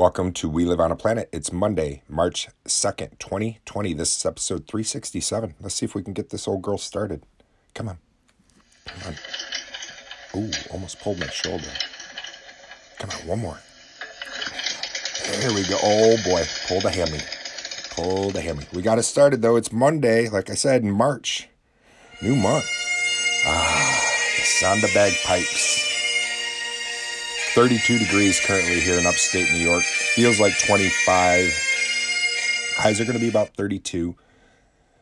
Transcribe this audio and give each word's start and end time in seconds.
Welcome 0.00 0.32
to 0.32 0.48
We 0.48 0.64
Live 0.64 0.80
on 0.80 0.90
a 0.90 0.96
Planet. 0.96 1.28
It's 1.30 1.52
Monday, 1.52 2.02
March 2.08 2.48
2nd, 2.64 3.18
2020. 3.18 3.92
This 3.92 4.16
is 4.16 4.24
episode 4.24 4.66
367. 4.66 5.56
Let's 5.60 5.74
see 5.74 5.84
if 5.84 5.94
we 5.94 6.02
can 6.02 6.14
get 6.14 6.30
this 6.30 6.48
old 6.48 6.62
girl 6.62 6.78
started. 6.78 7.22
Come 7.74 7.90
on. 7.90 7.98
Come 8.86 9.12
on. 9.12 10.40
Ooh, 10.40 10.50
almost 10.72 11.00
pulled 11.00 11.20
my 11.20 11.26
shoulder. 11.26 11.68
Come 12.98 13.10
on, 13.10 13.26
one 13.26 13.40
more. 13.40 13.60
There 15.32 15.52
we 15.52 15.68
go. 15.68 15.76
Oh 15.82 16.16
boy, 16.24 16.44
pulled 16.66 16.86
a 16.86 16.90
hammy. 16.90 17.20
Pulled 17.90 18.36
a 18.36 18.40
hammy. 18.40 18.64
We 18.72 18.80
got 18.80 18.98
it 18.98 19.02
started 19.02 19.42
though. 19.42 19.56
It's 19.56 19.70
Monday, 19.70 20.30
like 20.30 20.48
I 20.48 20.54
said, 20.54 20.82
in 20.82 20.92
March. 20.92 21.46
New 22.22 22.36
month. 22.36 22.64
Ah, 23.44 24.00
the 24.38 24.44
sound 24.44 24.82
of 24.82 24.94
bagpipes. 24.94 25.89
32 27.54 27.98
degrees 27.98 28.38
currently 28.38 28.78
here 28.78 28.96
in 28.96 29.06
upstate 29.06 29.50
New 29.50 29.58
York. 29.58 29.82
Feels 29.82 30.38
like 30.38 30.56
25. 30.60 31.52
Highs 32.76 33.00
are 33.00 33.04
going 33.04 33.18
to 33.18 33.20
be 33.20 33.28
about 33.28 33.56
32. 33.56 34.14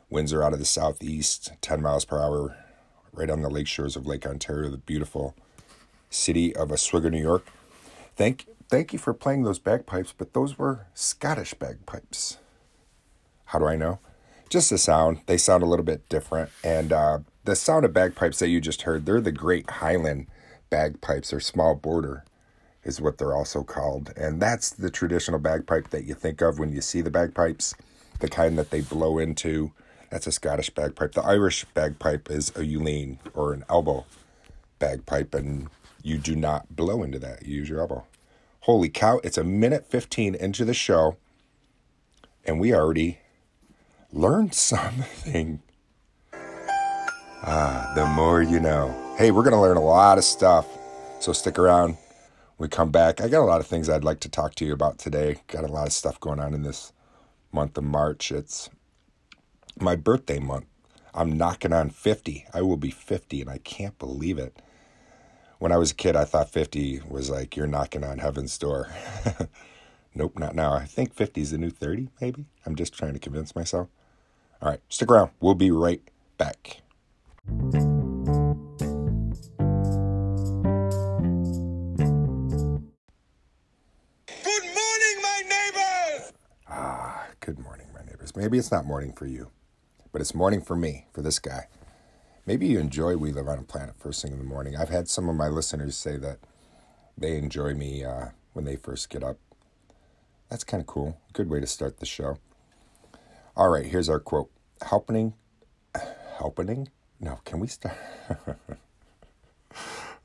Winds 0.08 0.32
are 0.32 0.42
out 0.42 0.54
of 0.54 0.58
the 0.58 0.64
southeast, 0.64 1.52
10 1.60 1.82
miles 1.82 2.06
per 2.06 2.18
hour, 2.18 2.56
right 3.12 3.28
on 3.28 3.42
the 3.42 3.50
lake 3.50 3.66
shores 3.66 3.96
of 3.96 4.06
Lake 4.06 4.24
Ontario, 4.24 4.70
the 4.70 4.78
beautiful 4.78 5.34
city 6.08 6.56
of 6.56 6.72
Oswego, 6.72 7.10
New 7.10 7.20
York. 7.20 7.44
Thank, 8.16 8.46
thank 8.70 8.94
you 8.94 8.98
for 8.98 9.12
playing 9.12 9.42
those 9.42 9.58
bagpipes, 9.58 10.14
but 10.16 10.32
those 10.32 10.56
were 10.56 10.86
Scottish 10.94 11.52
bagpipes. 11.52 12.38
How 13.44 13.58
do 13.58 13.66
I 13.66 13.76
know? 13.76 13.98
Just 14.48 14.70
the 14.70 14.78
sound. 14.78 15.20
They 15.26 15.36
sound 15.36 15.62
a 15.62 15.66
little 15.66 15.84
bit 15.84 16.08
different. 16.08 16.48
And 16.64 16.94
uh, 16.94 17.18
the 17.44 17.54
sound 17.54 17.84
of 17.84 17.92
bagpipes 17.92 18.38
that 18.38 18.48
you 18.48 18.62
just 18.62 18.82
heard, 18.82 19.04
they're 19.04 19.20
the 19.20 19.32
Great 19.32 19.68
Highland 19.68 20.28
bagpipes 20.70 21.30
or 21.30 21.40
small 21.40 21.74
border 21.74 22.24
is 22.84 23.00
what 23.00 23.18
they're 23.18 23.34
also 23.34 23.62
called. 23.62 24.12
And 24.16 24.40
that's 24.40 24.70
the 24.70 24.90
traditional 24.90 25.38
bagpipe 25.38 25.90
that 25.90 26.04
you 26.04 26.14
think 26.14 26.40
of 26.40 26.58
when 26.58 26.72
you 26.72 26.80
see 26.80 27.00
the 27.00 27.10
bagpipes, 27.10 27.74
the 28.20 28.28
kind 28.28 28.58
that 28.58 28.70
they 28.70 28.80
blow 28.80 29.18
into. 29.18 29.72
That's 30.10 30.26
a 30.26 30.32
Scottish 30.32 30.70
bagpipe. 30.70 31.12
The 31.12 31.24
Irish 31.24 31.64
bagpipe 31.74 32.30
is 32.30 32.50
a 32.50 32.60
uilleann 32.60 33.18
or 33.34 33.52
an 33.52 33.64
elbow 33.68 34.06
bagpipe, 34.78 35.34
and 35.34 35.68
you 36.02 36.18
do 36.18 36.34
not 36.34 36.74
blow 36.74 37.02
into 37.02 37.18
that. 37.18 37.44
You 37.44 37.56
use 37.56 37.68
your 37.68 37.80
elbow. 37.80 38.04
Holy 38.60 38.88
cow, 38.88 39.20
it's 39.22 39.38
a 39.38 39.44
minute 39.44 39.86
15 39.86 40.34
into 40.34 40.64
the 40.64 40.74
show, 40.74 41.16
and 42.44 42.58
we 42.58 42.74
already 42.74 43.18
learned 44.12 44.54
something. 44.54 45.62
Ah, 47.42 47.92
the 47.94 48.06
more 48.06 48.42
you 48.42 48.60
know. 48.60 48.94
Hey, 49.16 49.30
we're 49.30 49.42
going 49.42 49.54
to 49.54 49.60
learn 49.60 49.76
a 49.76 49.84
lot 49.84 50.18
of 50.18 50.24
stuff, 50.24 50.66
so 51.20 51.32
stick 51.32 51.58
around 51.58 51.96
we 52.58 52.68
come 52.68 52.90
back. 52.90 53.20
I 53.20 53.28
got 53.28 53.42
a 53.42 53.46
lot 53.46 53.60
of 53.60 53.66
things 53.66 53.88
I'd 53.88 54.04
like 54.04 54.20
to 54.20 54.28
talk 54.28 54.54
to 54.56 54.64
you 54.64 54.72
about 54.72 54.98
today. 54.98 55.36
Got 55.46 55.64
a 55.64 55.72
lot 55.72 55.86
of 55.86 55.92
stuff 55.92 56.18
going 56.20 56.40
on 56.40 56.54
in 56.54 56.62
this 56.62 56.92
month 57.52 57.78
of 57.78 57.84
March. 57.84 58.32
It's 58.32 58.68
my 59.80 59.94
birthday 59.94 60.40
month. 60.40 60.66
I'm 61.14 61.36
knocking 61.36 61.72
on 61.72 61.90
50. 61.90 62.46
I 62.52 62.62
will 62.62 62.76
be 62.76 62.90
50, 62.90 63.40
and 63.40 63.50
I 63.50 63.58
can't 63.58 63.98
believe 63.98 64.38
it. 64.38 64.60
When 65.58 65.72
I 65.72 65.76
was 65.76 65.92
a 65.92 65.94
kid, 65.94 66.16
I 66.16 66.24
thought 66.24 66.50
50 66.50 67.02
was 67.08 67.30
like 67.30 67.56
you're 67.56 67.66
knocking 67.66 68.04
on 68.04 68.18
heaven's 68.18 68.56
door. 68.58 68.88
nope, 70.14 70.38
not 70.38 70.54
now. 70.54 70.72
I 70.72 70.84
think 70.84 71.14
50 71.14 71.40
is 71.40 71.50
the 71.52 71.58
new 71.58 71.70
30, 71.70 72.08
maybe. 72.20 72.46
I'm 72.66 72.76
just 72.76 72.92
trying 72.92 73.14
to 73.14 73.18
convince 73.18 73.56
myself. 73.56 73.88
All 74.60 74.68
right, 74.68 74.80
stick 74.88 75.10
around. 75.10 75.30
We'll 75.40 75.54
be 75.54 75.70
right 75.70 76.02
back. 76.36 76.82
Maybe 88.38 88.56
it's 88.56 88.70
not 88.70 88.86
morning 88.86 89.12
for 89.14 89.26
you, 89.26 89.50
but 90.12 90.20
it's 90.20 90.32
morning 90.32 90.60
for 90.60 90.76
me, 90.76 91.06
for 91.12 91.22
this 91.22 91.40
guy. 91.40 91.66
Maybe 92.46 92.68
you 92.68 92.78
enjoy 92.78 93.16
We 93.16 93.32
Live 93.32 93.48
on 93.48 93.58
a 93.58 93.64
Planet 93.64 93.96
first 93.98 94.22
thing 94.22 94.30
in 94.30 94.38
the 94.38 94.44
morning. 94.44 94.76
I've 94.76 94.90
had 94.90 95.08
some 95.08 95.28
of 95.28 95.34
my 95.34 95.48
listeners 95.48 95.96
say 95.96 96.18
that 96.18 96.38
they 97.16 97.36
enjoy 97.36 97.74
me 97.74 98.04
uh, 98.04 98.26
when 98.52 98.64
they 98.64 98.76
first 98.76 99.10
get 99.10 99.24
up. 99.24 99.38
That's 100.50 100.62
kind 100.62 100.80
of 100.80 100.86
cool. 100.86 101.20
Good 101.32 101.50
way 101.50 101.58
to 101.58 101.66
start 101.66 101.98
the 101.98 102.06
show. 102.06 102.38
All 103.56 103.70
right, 103.70 103.86
here's 103.86 104.08
our 104.08 104.20
quote. 104.20 104.52
Helping, 104.82 105.34
helping? 106.36 106.90
No, 107.18 107.40
can 107.44 107.58
we 107.58 107.66
start? 107.66 107.96
uh, 108.30 108.52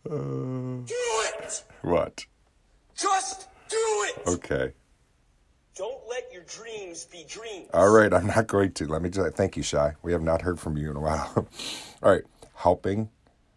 do 0.07 0.85
it! 0.87 1.63
What? 1.81 2.27
Just 2.95 3.47
do 3.69 3.77
it! 3.79 4.21
Okay. 4.27 4.73
Don't 5.75 6.07
let 6.07 6.31
your 6.31 6.43
dreams 6.43 7.05
be 7.05 7.25
dreams. 7.27 7.69
All 7.73 7.89
right, 7.89 8.13
I'm 8.13 8.27
not 8.27 8.45
going 8.45 8.73
to. 8.73 8.85
Let 8.85 9.01
me 9.01 9.09
just 9.09 9.35
thank 9.35 9.57
you, 9.57 9.63
Shy. 9.63 9.93
We 10.03 10.11
have 10.11 10.21
not 10.21 10.43
heard 10.43 10.59
from 10.59 10.77
you 10.77 10.91
in 10.91 10.97
a 10.97 10.99
while. 10.99 11.47
All 12.03 12.11
right, 12.11 12.23
helping 12.55 13.09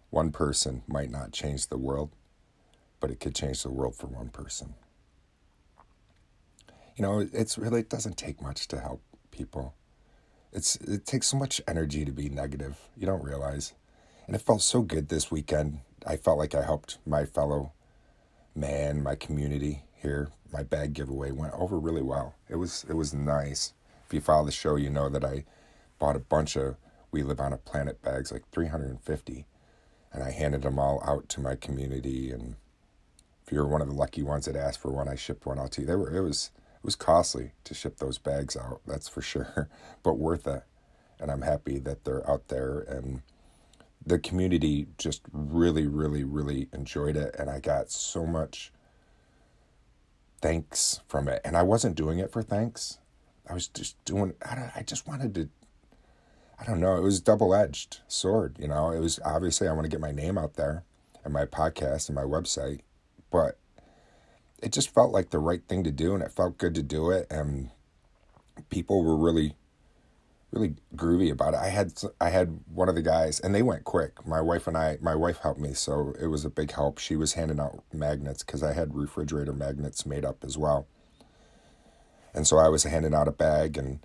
one 0.09 0.32
person 0.32 0.82
might 0.88 1.10
not 1.10 1.32
change 1.32 1.66
the 1.66 1.76
world, 1.76 2.10
but 3.00 3.10
it 3.10 3.21
could 3.21 3.34
change 3.34 3.62
the 3.62 3.71
world 3.71 3.97
for 3.97 4.06
one 4.06 4.31
person. 4.31 4.75
You 6.97 7.03
know, 7.03 7.28
it's 7.32 7.59
really 7.59 7.81
it 7.81 7.91
doesn't 7.91 8.16
take 8.16 8.41
much 8.41 8.66
to 8.69 8.81
help 8.81 9.03
people. 9.31 9.75
It's 10.55 10.76
it 10.76 11.05
takes 11.05 11.26
so 11.26 11.37
much 11.37 11.60
energy 11.69 12.06
to 12.06 12.12
be 12.12 12.31
negative. 12.31 12.78
You 12.97 13.06
don't 13.06 13.22
realize. 13.22 13.75
And 14.26 14.34
it 14.34 14.41
felt 14.41 14.62
so 14.62 14.81
good 14.81 15.10
this 15.10 15.31
weekend. 15.31 15.81
I 16.06 16.16
felt 16.16 16.38
like 16.38 16.55
I 16.55 16.62
helped 16.62 16.97
my 17.05 17.26
fellow 17.26 17.72
man, 18.55 19.03
my 19.03 19.16
community 19.16 19.84
here 19.94 20.31
my 20.53 20.62
bag 20.62 20.93
giveaway 20.93 21.31
went 21.31 21.55
over 21.55 21.79
really 21.79 22.03
well. 22.03 22.34
It 22.49 22.57
was 22.57 22.84
it 22.89 22.95
was 22.95 23.12
nice. 23.15 23.73
If 24.07 24.15
you 24.15 24.21
follow 24.21 24.45
the 24.45 24.53
show, 24.53 24.77
you 24.77 24.91
know 24.91 25.09
that 25.09 25.25
I 25.25 25.45
bought 25.99 26.17
a 26.17 26.21
bunch 26.21 26.57
of 26.57 26.77
We 27.11 27.23
Live 27.23 27.41
on 27.41 27.53
a 27.53 27.57
Planet 27.57 28.01
bags, 28.03 28.31
like 28.31 28.49
350, 28.51 29.47
and 30.12 30.23
I 30.23 30.31
handed 30.31 30.62
them 30.62 30.79
all 30.79 31.03
out 31.05 31.29
to 31.31 31.41
my 31.41 31.56
community. 31.56 32.31
And 32.31 32.56
if 33.45 33.53
you're 33.53 33.67
one 33.67 33.83
of 33.83 33.89
the 33.89 33.95
lucky 33.95 34.23
ones 34.23 34.47
that 34.47 34.56
asked 34.56 34.81
for 34.81 34.93
one, 34.93 35.09
I 35.09 35.17
shipped 35.17 35.47
one 35.47 35.59
out 35.59 35.73
to 35.73 35.81
you. 35.81 35.87
They 35.87 35.97
were 35.97 36.15
it 36.15 36.23
was 36.23 36.51
it 36.77 36.85
was 36.85 36.97
costly 36.97 37.53
to 37.65 37.75
ship 37.75 37.99
those 37.99 38.19
bags 38.19 38.56
out, 38.56 38.81
that's 38.87 39.09
for 39.09 39.23
sure, 39.23 39.69
but 40.03 40.15
worth 40.15 40.47
it. 40.47 40.62
And 41.19 41.31
I'm 41.31 41.43
happy 41.43 41.79
that 41.81 42.05
they're 42.05 42.29
out 42.31 42.49
there 42.49 42.81
and 42.81 43.23
the 44.06 44.19
community 44.21 44.87
just 44.99 45.23
really, 45.33 45.87
really, 45.87 46.23
really 46.23 46.69
enjoyed 46.73 47.17
it. 47.17 47.35
And 47.39 47.51
I 47.51 47.59
got 47.59 47.91
so 47.91 48.25
much 48.25 48.73
thanks 50.41 51.01
from 51.09 51.29
it. 51.29 51.41
And 51.45 51.57
I 51.57 51.63
wasn't 51.63 51.97
doing 51.97 52.19
it 52.19 52.33
for 52.33 52.43
thanks. 52.43 52.99
I 53.49 53.55
was 53.55 53.69
just 53.69 54.03
doing, 54.05 54.35
I, 54.45 54.71
I 54.77 54.83
just 54.83 55.07
wanted 55.07 55.35
to, 55.35 55.49
I 56.59 56.65
don't 56.65 56.81
know, 56.81 56.97
it 56.97 57.03
was 57.03 57.21
double 57.21 57.55
edged 57.55 58.01
sword, 58.09 58.57
you 58.59 58.69
know. 58.69 58.91
It 58.91 59.01
was 59.01 59.21
obviously 59.25 59.69
I 59.69 59.73
want 59.73 59.85
to 59.85 59.91
get 59.91 60.01
my 60.01 60.13
name 60.13 60.39
out 60.39 60.55
there 60.55 60.85
and 61.25 61.33
my 61.33 61.45
podcast 61.45 62.09
and 62.09 62.17
my 62.17 62.23
website, 62.23 62.81
but 63.31 63.59
it 64.63 64.73
just 64.73 64.93
felt 64.93 65.13
like 65.13 65.31
the 65.31 65.39
right 65.39 65.63
thing 65.69 65.85
to 65.85 65.91
do 65.91 66.15
and 66.15 66.23
it 66.23 66.33
felt 66.33 66.59
good 66.59 66.75
to 66.75 66.83
do 66.83 67.11
it. 67.11 67.27
And 67.31 67.71
people 68.71 69.05
were 69.05 69.17
really 69.17 69.55
really 70.53 70.75
groovy 70.95 71.31
about 71.31 71.55
it. 71.55 71.61
I 71.61 71.69
had 71.69 71.93
I 72.21 72.31
had 72.31 72.61
one 72.73 72.89
of 72.89 72.95
the 72.95 73.03
guys, 73.03 73.41
and 73.41 73.55
they 73.55 73.62
went 73.62 73.84
quick. 73.84 74.27
My 74.27 74.41
wife 74.41 74.67
and 74.67 74.77
I, 74.77 74.99
my 75.01 75.15
wife 75.15 75.39
helped 75.39 75.61
me, 75.61 75.75
so 75.75 76.15
it 76.21 76.27
was 76.27 76.45
a 76.45 76.51
big 76.51 76.73
help. 76.73 76.99
She 76.99 77.17
was 77.17 77.34
handing 77.34 77.61
out 77.61 77.83
magnets 77.93 78.43
because 78.43 78.62
I 78.62 78.73
had 78.73 78.95
refrigerator 78.95 79.53
magnets 79.53 80.06
made 80.06 80.25
up 80.25 80.45
as 80.45 80.56
well, 80.56 80.87
and 82.35 82.47
so 82.47 82.59
I 82.59 82.69
was 82.69 82.85
handing 82.85 83.15
out 83.15 83.29
a 83.29 83.33
bag. 83.33 83.77
And 83.77 84.01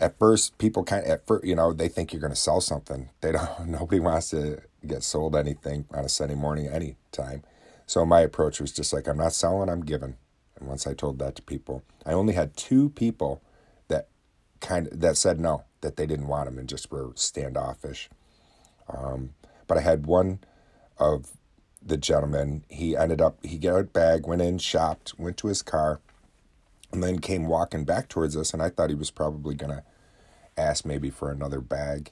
at 0.00 0.18
first, 0.18 0.58
people 0.58 0.84
kind 0.84 1.04
of 1.04 1.10
at 1.10 1.26
first, 1.26 1.44
you 1.44 1.54
know, 1.54 1.72
they 1.72 1.88
think 1.88 2.12
you're 2.12 2.20
going 2.20 2.32
to 2.32 2.36
sell 2.36 2.60
something. 2.60 3.10
They 3.20 3.32
don't. 3.32 3.68
Nobody 3.68 4.00
wants 4.00 4.30
to 4.30 4.62
get 4.86 5.02
sold 5.02 5.36
anything 5.36 5.86
on 5.92 6.04
a 6.04 6.08
Sunday 6.08 6.34
morning 6.34 6.68
any 6.68 6.96
time. 7.10 7.42
So 7.86 8.04
my 8.04 8.20
approach 8.20 8.60
was 8.60 8.72
just 8.72 8.92
like, 8.92 9.06
I'm 9.06 9.18
not 9.18 9.32
selling, 9.32 9.68
I'm 9.68 9.84
giving. 9.84 10.16
And 10.58 10.68
once 10.68 10.86
I 10.86 10.94
told 10.94 11.18
that 11.18 11.36
to 11.36 11.42
people, 11.42 11.82
I 12.06 12.12
only 12.12 12.34
had 12.34 12.56
two 12.56 12.90
people 12.90 13.42
kind 14.64 14.88
of 14.88 15.00
that 15.00 15.16
said 15.16 15.38
no 15.38 15.64
that 15.82 15.96
they 15.96 16.06
didn't 16.06 16.26
want 16.26 16.48
him 16.48 16.58
and 16.58 16.68
just 16.68 16.90
were 16.90 17.12
standoffish. 17.14 18.08
Um, 18.88 19.34
but 19.66 19.78
I 19.78 19.82
had 19.82 20.06
one 20.06 20.40
of 20.98 21.32
the 21.82 21.96
gentlemen. 21.98 22.64
He 22.68 22.96
ended 22.96 23.20
up 23.20 23.38
he 23.44 23.58
got 23.58 23.78
a 23.78 23.84
bag, 23.84 24.26
went 24.26 24.42
in, 24.42 24.58
shopped, 24.58 25.14
went 25.18 25.36
to 25.38 25.48
his 25.48 25.62
car, 25.62 26.00
and 26.92 27.02
then 27.02 27.18
came 27.18 27.46
walking 27.46 27.84
back 27.84 28.08
towards 28.08 28.36
us. 28.36 28.52
And 28.52 28.62
I 28.62 28.70
thought 28.70 28.90
he 28.90 28.96
was 28.96 29.10
probably 29.10 29.54
gonna 29.54 29.84
ask 30.56 30.84
maybe 30.84 31.10
for 31.10 31.30
another 31.30 31.60
bag, 31.60 32.10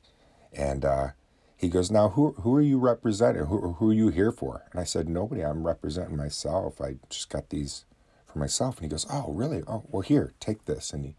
and 0.52 0.84
uh, 0.84 1.08
he 1.56 1.68
goes, 1.68 1.90
"Now 1.90 2.10
who 2.10 2.32
who 2.32 2.54
are 2.56 2.62
you 2.62 2.78
representing? 2.78 3.46
Who 3.46 3.74
who 3.74 3.90
are 3.90 3.94
you 3.94 4.08
here 4.08 4.32
for?" 4.32 4.64
And 4.72 4.80
I 4.80 4.84
said, 4.84 5.08
"Nobody. 5.08 5.42
I'm 5.42 5.66
representing 5.66 6.16
myself. 6.16 6.80
I 6.80 6.96
just 7.08 7.30
got 7.30 7.48
these 7.48 7.86
for 8.26 8.38
myself." 8.38 8.76
And 8.76 8.84
he 8.84 8.88
goes, 8.90 9.06
"Oh, 9.10 9.32
really? 9.32 9.62
Oh, 9.66 9.84
well, 9.90 10.02
here, 10.02 10.34
take 10.40 10.66
this." 10.66 10.92
And 10.92 11.04
he 11.04 11.14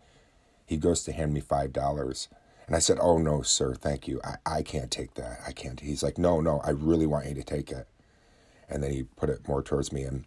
he 0.65 0.77
goes 0.77 1.03
to 1.03 1.11
hand 1.11 1.33
me 1.33 1.39
five 1.39 1.73
dollars 1.73 2.29
and 2.67 2.75
I 2.75 2.79
said, 2.79 2.97
Oh, 3.01 3.17
no, 3.17 3.41
sir, 3.41 3.73
thank 3.73 4.07
you. 4.07 4.21
I, 4.23 4.35
I 4.45 4.61
can't 4.61 4.91
take 4.91 5.15
that. 5.15 5.39
I 5.45 5.51
can't. 5.51 5.79
He's 5.79 6.03
like, 6.03 6.17
No, 6.17 6.39
no, 6.39 6.61
I 6.63 6.69
really 6.69 7.05
want 7.05 7.27
you 7.27 7.33
to 7.35 7.43
take 7.43 7.71
it. 7.71 7.87
And 8.69 8.81
then 8.81 8.91
he 8.91 9.03
put 9.03 9.29
it 9.29 9.47
more 9.47 9.61
towards 9.61 9.91
me. 9.91 10.03
And 10.03 10.25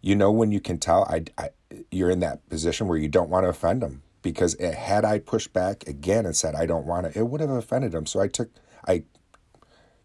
you 0.00 0.14
know 0.14 0.30
when 0.30 0.52
you 0.52 0.60
can 0.60 0.78
tell 0.78 1.04
I, 1.04 1.24
I 1.38 1.50
you're 1.90 2.10
in 2.10 2.20
that 2.20 2.48
position 2.48 2.86
where 2.86 2.98
you 2.98 3.08
don't 3.08 3.30
want 3.30 3.44
to 3.44 3.48
offend 3.48 3.82
them 3.82 4.02
because 4.22 4.54
it, 4.54 4.74
had 4.74 5.04
I 5.04 5.18
pushed 5.18 5.52
back 5.52 5.86
again 5.88 6.26
and 6.26 6.36
said 6.36 6.54
I 6.54 6.66
don't 6.66 6.86
want 6.86 7.06
it, 7.06 7.16
it 7.16 7.26
would 7.26 7.40
have 7.40 7.50
offended 7.50 7.94
him. 7.94 8.06
So 8.06 8.20
I 8.20 8.28
took 8.28 8.50
I 8.86 9.04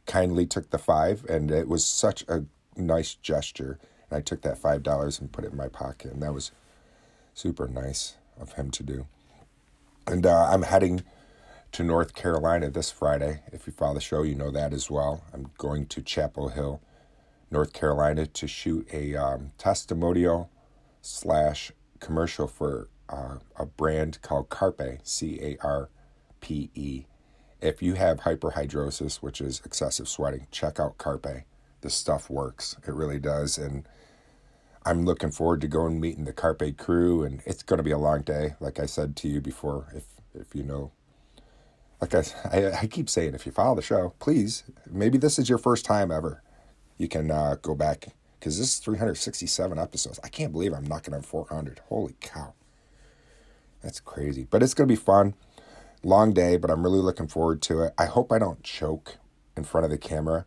kindly 0.08 0.48
took 0.48 0.72
the 0.72 0.80
five, 0.80 1.24
and 1.30 1.52
it 1.52 1.68
was 1.68 1.86
such 1.86 2.24
a 2.28 2.46
nice 2.75 3.13
gesture. 3.13 3.78
And 4.10 4.18
I 4.18 4.22
took 4.22 4.42
that 4.42 4.58
five 4.58 4.81
dollars 4.81 5.19
and 5.19 5.31
put 5.31 5.46
it 5.46 5.52
in 5.52 5.58
my 5.58 5.68
pocket, 5.68 6.13
and 6.13 6.24
that 6.24 6.34
was 6.34 6.52
super 7.34 7.68
nice 7.68 8.16
of 8.42 8.54
him 8.54 8.72
to 8.72 8.84
do. 8.84 9.06
And 10.08 10.26
uh, 10.26 10.50
I'm 10.52 10.64
heading 10.64 11.04
to 11.72 11.84
North 11.84 12.14
Carolina 12.16 12.70
this 12.70 12.92
Friday. 12.92 13.42
If 13.52 13.68
you 13.68 13.74
follow 13.74 13.94
the 13.94 14.02
show, 14.02 14.24
you 14.24 14.36
know 14.36 14.52
that 14.52 14.74
as 14.74 14.90
well. 14.90 15.24
I'm 15.34 15.52
going 15.58 15.86
to 15.88 16.02
Chapel 16.02 16.50
Hill, 16.50 16.82
North 17.50 17.72
Carolina, 17.72 18.26
to 18.26 18.48
shoot 18.48 18.88
a 18.92 19.16
um, 19.16 19.52
testimonial 19.58 20.50
slash 21.02 21.72
commercial 22.00 22.48
for 22.48 22.90
uh, 23.08 23.38
a 23.56 23.66
brand 23.66 24.22
called 24.22 24.50
Carpe, 24.50 25.00
C 25.04 25.40
A 25.42 25.58
R 25.64 25.90
P 26.42 26.70
E. 26.74 27.06
If 27.62 27.82
you 27.82 27.94
have 27.94 28.22
hyperhidrosis, 28.22 29.18
which 29.18 29.40
is 29.40 29.62
excessive 29.64 30.10
sweating, 30.10 30.48
check 30.52 30.80
out 30.80 30.98
Carpe. 30.98 31.46
The 31.82 31.90
stuff 31.90 32.30
works. 32.30 32.76
It 32.88 32.94
really 32.94 33.20
does. 33.20 33.58
And 33.58 33.88
I'm 34.86 35.06
looking 35.06 35.31
forward 35.31 35.62
to 35.62 35.68
going 35.68 36.00
meeting 36.00 36.25
the 36.25 36.33
Carpe 36.33 36.78
crew. 36.78 37.24
And 37.24 37.42
it's 37.45 37.63
going 37.63 37.78
to 37.78 37.83
be 37.83 37.92
a 37.92 37.98
long 37.98 38.22
day, 38.22 38.56
like 38.60 38.80
I 38.80 38.86
said 38.86 39.16
to 39.18 39.28
you 39.28 39.42
before, 39.42 39.88
if 39.95 40.06
if 40.33 40.56
you 40.56 40.63
know. 40.63 40.92
Like 42.00 42.16
I, 42.16 42.24
I, 42.51 42.72
I 42.81 42.88
keep 42.88 43.10
saying, 43.10 43.36
if 43.36 43.45
you 43.45 43.51
follow 43.51 43.75
the 43.75 43.81
show, 43.81 44.13
please, 44.19 44.63
maybe 44.89 45.18
this 45.18 45.38
is 45.38 45.50
your 45.50 45.57
first 45.57 45.86
time 45.86 46.12
ever. 46.12 46.42
You 46.98 47.07
can 47.07 47.31
uh, 47.31 47.56
go 47.62 47.75
back 47.75 48.07
because 48.39 48.57
this 48.57 48.74
is 48.74 48.80
367 48.80 49.78
episodes. 49.78 50.19
I 50.24 50.30
can't 50.30 50.51
believe 50.51 50.74
I'm 50.74 50.86
knocking 50.86 51.13
on 51.13 51.22
400. 51.22 51.81
Holy 51.89 52.16
cow. 52.22 52.54
That's 53.81 54.00
crazy. 54.00 54.48
But 54.50 54.63
it's 54.63 54.74
going 54.74 54.88
to 54.88 54.92
be 54.92 54.95
fun. 55.00 55.36
Long 56.04 56.34
day, 56.34 56.57
but 56.57 56.72
I'm 56.72 56.84
really 56.84 57.00
looking 57.00 57.27
forward 57.27 57.62
to 57.63 57.84
it. 57.84 57.94
I 57.98 58.06
hope 58.06 58.31
I 58.31 58.39
don't 58.39 58.63
choke 58.63 59.18
in 59.56 59.63
front 59.63 59.86
of 59.86 59.92
the 59.92 59.98
camera. 59.98 60.45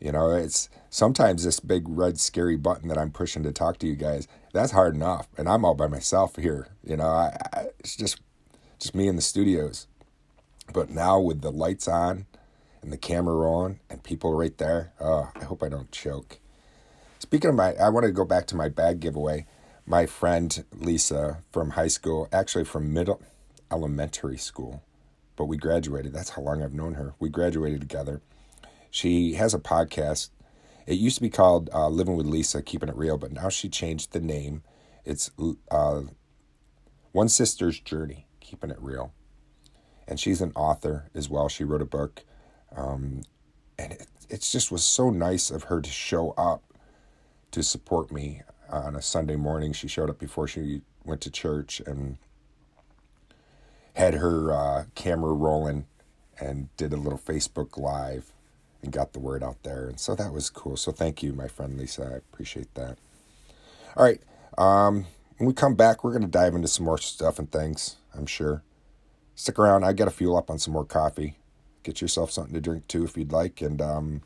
You 0.00 0.12
know, 0.12 0.30
it's 0.30 0.68
sometimes 0.90 1.44
this 1.44 1.60
big 1.60 1.84
red 1.88 2.20
scary 2.20 2.56
button 2.56 2.88
that 2.88 2.98
I'm 2.98 3.10
pushing 3.10 3.42
to 3.44 3.52
talk 3.52 3.78
to 3.78 3.86
you 3.86 3.96
guys. 3.96 4.28
That's 4.52 4.72
hard 4.72 4.94
enough, 4.94 5.28
and 5.38 5.48
I'm 5.48 5.64
all 5.64 5.74
by 5.74 5.86
myself 5.86 6.36
here. 6.36 6.68
You 6.84 6.96
know, 6.96 7.08
I, 7.08 7.36
I, 7.52 7.66
it's 7.78 7.96
just 7.96 8.20
just 8.78 8.94
me 8.94 9.08
in 9.08 9.16
the 9.16 9.22
studios. 9.22 9.86
But 10.72 10.90
now 10.90 11.18
with 11.20 11.40
the 11.40 11.52
lights 11.52 11.88
on 11.88 12.26
and 12.82 12.92
the 12.92 12.98
camera 12.98 13.50
on 13.50 13.80
and 13.88 14.02
people 14.02 14.34
right 14.34 14.56
there, 14.58 14.92
oh, 15.00 15.30
I 15.40 15.44
hope 15.44 15.62
I 15.62 15.68
don't 15.68 15.90
choke. 15.92 16.38
Speaking 17.18 17.50
of 17.50 17.56
my, 17.56 17.74
I 17.74 17.88
want 17.88 18.04
to 18.04 18.12
go 18.12 18.24
back 18.24 18.46
to 18.48 18.56
my 18.56 18.68
bag 18.68 19.00
giveaway. 19.00 19.46
My 19.86 20.04
friend 20.04 20.64
Lisa 20.74 21.38
from 21.52 21.70
high 21.70 21.88
school, 21.88 22.28
actually 22.32 22.64
from 22.64 22.92
middle 22.92 23.22
elementary 23.70 24.36
school, 24.36 24.82
but 25.36 25.46
we 25.46 25.56
graduated. 25.56 26.12
That's 26.12 26.30
how 26.30 26.42
long 26.42 26.62
I've 26.62 26.74
known 26.74 26.94
her. 26.94 27.14
We 27.18 27.28
graduated 27.28 27.80
together. 27.80 28.20
She 28.96 29.34
has 29.34 29.52
a 29.52 29.58
podcast. 29.58 30.30
It 30.86 30.94
used 30.94 31.16
to 31.16 31.20
be 31.22 31.28
called 31.28 31.68
uh, 31.74 31.88
Living 31.88 32.16
with 32.16 32.24
Lisa, 32.24 32.62
Keeping 32.62 32.88
It 32.88 32.96
Real, 32.96 33.18
but 33.18 33.30
now 33.30 33.50
she 33.50 33.68
changed 33.68 34.12
the 34.14 34.20
name. 34.20 34.62
It's 35.04 35.30
uh, 35.70 36.00
One 37.12 37.28
Sister's 37.28 37.78
Journey, 37.78 38.26
Keeping 38.40 38.70
It 38.70 38.78
Real. 38.80 39.12
And 40.08 40.18
she's 40.18 40.40
an 40.40 40.52
author 40.56 41.10
as 41.14 41.28
well. 41.28 41.50
She 41.50 41.62
wrote 41.62 41.82
a 41.82 41.84
book. 41.84 42.24
Um, 42.74 43.20
and 43.78 43.92
it, 43.92 44.06
it 44.30 44.40
just 44.40 44.72
was 44.72 44.82
so 44.82 45.10
nice 45.10 45.50
of 45.50 45.64
her 45.64 45.82
to 45.82 45.90
show 45.90 46.30
up 46.30 46.62
to 47.50 47.62
support 47.62 48.10
me 48.10 48.40
on 48.70 48.96
a 48.96 49.02
Sunday 49.02 49.36
morning. 49.36 49.74
She 49.74 49.88
showed 49.88 50.08
up 50.08 50.18
before 50.18 50.48
she 50.48 50.80
went 51.04 51.20
to 51.20 51.30
church 51.30 51.82
and 51.86 52.16
had 53.92 54.14
her 54.14 54.54
uh, 54.54 54.84
camera 54.94 55.34
rolling 55.34 55.84
and 56.40 56.74
did 56.78 56.94
a 56.94 56.96
little 56.96 57.18
Facebook 57.18 57.76
Live 57.76 58.32
and 58.86 58.94
got 58.94 59.12
the 59.12 59.20
word 59.20 59.42
out 59.42 59.62
there. 59.62 59.88
And 59.88 60.00
so 60.00 60.14
that 60.14 60.32
was 60.32 60.48
cool. 60.48 60.76
So 60.76 60.92
thank 60.92 61.22
you, 61.22 61.32
my 61.32 61.48
friend 61.48 61.76
Lisa. 61.76 62.10
I 62.14 62.16
appreciate 62.16 62.74
that. 62.74 62.96
All 63.96 64.04
right. 64.04 64.20
Um, 64.56 65.06
when 65.36 65.46
we 65.46 65.52
come 65.52 65.74
back, 65.74 66.02
we're 66.02 66.12
going 66.12 66.22
to 66.22 66.28
dive 66.28 66.54
into 66.54 66.68
some 66.68 66.86
more 66.86 66.98
stuff 66.98 67.38
and 67.38 67.50
things, 67.50 67.96
I'm 68.14 68.26
sure. 68.26 68.62
Stick 69.34 69.58
around. 69.58 69.84
I 69.84 69.92
got 69.92 70.06
to 70.06 70.10
fuel 70.10 70.36
up 70.36 70.50
on 70.50 70.58
some 70.58 70.72
more 70.72 70.86
coffee. 70.86 71.36
Get 71.82 72.00
yourself 72.00 72.30
something 72.30 72.54
to 72.54 72.60
drink 72.60 72.88
too 72.88 73.04
if 73.04 73.16
you'd 73.16 73.32
like. 73.32 73.60
And 73.60 73.82
um, 73.82 74.22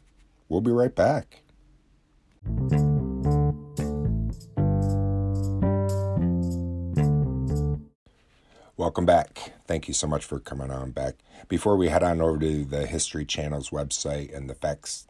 we'll 0.48 0.60
be 0.60 0.70
right 0.70 0.94
back. 0.94 1.42
Welcome 8.80 9.04
back. 9.04 9.52
Thank 9.66 9.88
you 9.88 9.92
so 9.92 10.06
much 10.06 10.24
for 10.24 10.40
coming 10.40 10.70
on 10.70 10.92
back. 10.92 11.16
Before 11.48 11.76
we 11.76 11.88
head 11.88 12.02
on 12.02 12.22
over 12.22 12.38
to 12.38 12.64
the 12.64 12.86
History 12.86 13.26
Channel's 13.26 13.68
website 13.68 14.34
and 14.34 14.48
the 14.48 14.54
facts 14.54 15.06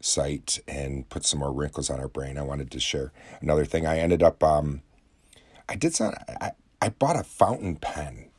site 0.00 0.58
and 0.66 1.06
put 1.10 1.26
some 1.26 1.40
more 1.40 1.52
wrinkles 1.52 1.90
on 1.90 2.00
our 2.00 2.08
brain, 2.08 2.38
I 2.38 2.42
wanted 2.42 2.70
to 2.70 2.80
share 2.80 3.12
another 3.42 3.66
thing. 3.66 3.86
I 3.86 3.98
ended 3.98 4.22
up, 4.22 4.42
um, 4.42 4.80
I 5.68 5.76
did 5.76 5.94
some, 5.94 6.14
I, 6.40 6.52
I 6.80 6.88
bought 6.88 7.16
a 7.16 7.22
fountain 7.22 7.76
pen. 7.76 8.30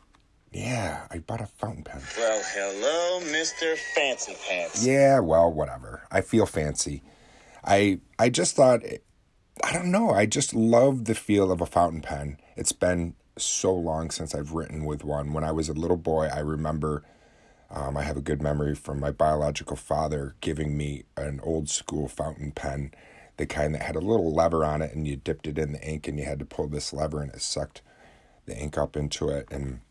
Yeah, 0.52 1.06
I 1.12 1.20
bought 1.20 1.42
a 1.42 1.46
fountain 1.46 1.84
pen. 1.84 2.02
Well, 2.18 2.42
hello, 2.44 3.20
Mr. 3.32 3.78
Fancy 3.94 4.36
Pants. 4.50 4.84
Yeah, 4.84 5.20
well, 5.20 5.54
whatever. 5.54 6.02
I 6.10 6.22
feel 6.22 6.48
fancy. 6.48 7.04
I 7.64 8.00
I 8.18 8.30
just 8.30 8.56
thought 8.56 8.82
I 9.64 9.72
don't 9.72 9.92
know, 9.92 10.10
I 10.10 10.26
just 10.26 10.56
love 10.56 11.06
the 11.06 11.14
feel 11.14 11.52
of 11.52 11.62
a 11.62 11.68
fountain 11.68 12.02
pen. 12.02 12.40
It's 12.56 12.72
been 12.72 13.14
so 13.44 13.74
long 13.74 14.12
since 14.12 14.36
I've 14.36 14.53
written 14.53 14.86
with 14.86 15.03
one. 15.03 15.33
When 15.33 15.44
I 15.44 15.51
was 15.51 15.69
a 15.69 15.74
little 15.74 15.97
boy, 15.97 16.27
I 16.27 16.39
remember 16.39 17.03
um, 17.69 17.97
I 17.97 18.03
have 18.03 18.18
a 18.18 18.21
good 18.21 18.41
memory 18.41 18.75
from 18.75 19.00
my 19.00 19.12
biological 19.12 19.75
father 19.75 20.36
giving 20.41 20.75
me 20.75 21.03
an 21.15 21.39
old 21.44 21.69
school 21.69 22.07
fountain 22.07 22.51
pen, 22.51 22.91
the 23.38 23.45
kind 23.45 23.75
that 23.75 23.83
had 23.83 23.95
a 23.95 24.00
little 24.01 24.33
lever 24.33 24.65
on 24.65 24.81
it, 24.81 24.94
and 24.94 25.07
you 25.07 25.15
dipped 25.15 25.47
it 25.47 25.57
in 25.57 25.74
the 25.74 25.81
ink, 25.81 26.07
and 26.07 26.18
you 26.18 26.25
had 26.25 26.39
to 26.39 26.45
pull 26.45 26.68
this 26.68 26.94
lever, 26.94 27.21
and 27.21 27.31
it 27.31 27.41
sucked 27.41 27.81
the 28.45 28.57
ink 28.57 28.77
up 28.77 28.97
into 28.97 29.30
it. 29.30 29.47
And 29.51 29.81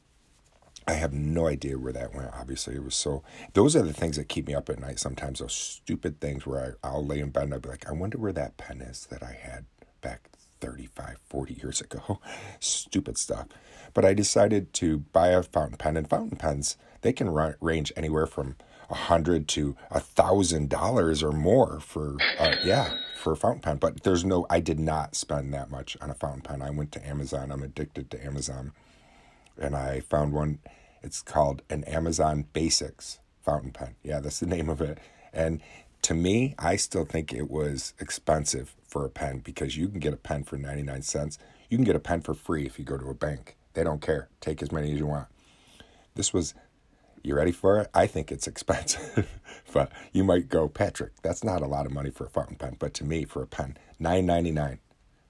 I 0.88 0.94
have 0.94 1.12
no 1.12 1.46
idea 1.46 1.78
where 1.78 1.92
that 1.92 2.14
went. 2.14 2.30
Obviously, 2.32 2.74
it 2.74 2.82
was 2.82 2.96
so. 2.96 3.22
Those 3.52 3.76
are 3.76 3.82
the 3.82 3.92
things 3.92 4.16
that 4.16 4.28
keep 4.28 4.46
me 4.48 4.54
up 4.54 4.68
at 4.70 4.80
night. 4.80 4.98
Sometimes 4.98 5.38
those 5.38 5.52
stupid 5.52 6.20
things 6.20 6.46
where 6.46 6.76
I, 6.82 6.88
I'll 6.88 7.06
lay 7.06 7.20
in 7.20 7.30
bed 7.30 7.44
and 7.44 7.54
I'll 7.54 7.60
be 7.60 7.68
like, 7.68 7.88
I 7.88 7.92
wonder 7.92 8.18
where 8.18 8.32
that 8.32 8.56
pen 8.56 8.80
is 8.80 9.06
that 9.10 9.22
I 9.22 9.32
had 9.32 9.66
back 10.00 10.30
35, 10.60 11.18
40 11.28 11.54
years 11.54 11.80
ago. 11.80 12.20
Stupid 12.60 13.18
stuff. 13.18 13.46
But 13.94 14.04
I 14.04 14.14
decided 14.14 14.72
to 14.74 14.98
buy 14.98 15.28
a 15.28 15.42
fountain 15.42 15.76
pen, 15.76 15.96
and 15.96 16.08
fountain 16.08 16.36
pens, 16.36 16.76
they 17.02 17.12
can 17.12 17.30
range 17.60 17.92
anywhere 17.96 18.26
from 18.26 18.56
a 18.90 18.94
hundred 18.94 19.48
to 19.48 19.76
a 19.90 20.00
thousand 20.00 20.68
dollars 20.70 21.22
or 21.22 21.32
more 21.32 21.78
for 21.80 22.16
uh, 22.38 22.54
yeah 22.64 22.94
for 23.16 23.32
a 23.32 23.36
fountain 23.36 23.60
pen. 23.60 23.76
But 23.76 24.02
there's 24.02 24.24
no 24.24 24.46
i 24.48 24.60
did 24.60 24.80
not 24.80 25.14
spend 25.14 25.52
that 25.52 25.70
much 25.70 25.96
on 26.00 26.10
a 26.10 26.14
fountain 26.14 26.42
pen. 26.42 26.62
I 26.62 26.70
went 26.70 26.92
to 26.92 27.06
amazon. 27.06 27.52
I'm 27.52 27.62
addicted 27.62 28.10
to 28.10 28.24
amazon. 28.24 28.72
And 29.60 29.74
i 29.76 30.00
found 30.00 30.32
one. 30.32 30.60
It's 31.02 31.22
called 31.22 31.62
an 31.70 31.84
amazon 31.84 32.46
basics 32.52 33.20
fountain 33.42 33.72
pen. 33.72 33.94
Yeah 34.02 34.20
that's 34.20 34.40
the 34.40 34.46
name 34.46 34.68
of 34.68 34.80
it. 34.80 34.98
And 35.32 35.60
to 36.02 36.14
me 36.14 36.54
i 36.58 36.76
still 36.76 37.04
think 37.04 37.32
it 37.32 37.50
was 37.50 37.94
expensive 38.00 38.74
for 38.88 39.04
a 39.04 39.10
pen 39.10 39.38
because 39.40 39.76
you 39.76 39.88
can 39.88 40.00
get 40.00 40.14
a 40.14 40.18
pen 40.18 40.44
for 40.44 40.56
99 40.56 41.02
cents. 41.02 41.38
You 41.68 41.78
can 41.78 41.84
get 41.84 41.96
a 41.96 42.00
pen 42.00 42.20
for 42.22 42.34
free 42.34 42.66
if 42.66 42.78
you 42.78 42.84
go 42.84 42.98
to 42.98 43.08
a 43.08 43.14
bank. 43.14 43.56
They 43.74 43.84
don't 43.84 44.02
care. 44.02 44.28
Take 44.40 44.62
as 44.62 44.72
many 44.72 44.92
as 44.92 44.98
you 44.98 45.06
want. 45.06 45.28
This 46.14 46.32
was, 46.32 46.54
you 47.22 47.36
ready 47.36 47.52
for 47.52 47.80
it? 47.80 47.88
I 47.94 48.06
think 48.06 48.32
it's 48.32 48.46
expensive. 48.48 49.28
but 49.72 49.92
you 50.12 50.24
might 50.24 50.48
go, 50.48 50.68
Patrick, 50.68 51.12
that's 51.22 51.44
not 51.44 51.62
a 51.62 51.66
lot 51.66 51.86
of 51.86 51.92
money 51.92 52.10
for 52.10 52.26
a 52.26 52.30
fountain 52.30 52.56
pen. 52.56 52.76
But 52.78 52.94
to 52.94 53.04
me, 53.04 53.24
for 53.24 53.42
a 53.42 53.46
pen, 53.46 53.76
nine 53.98 54.26
ninety 54.26 54.52
nine, 54.52 54.80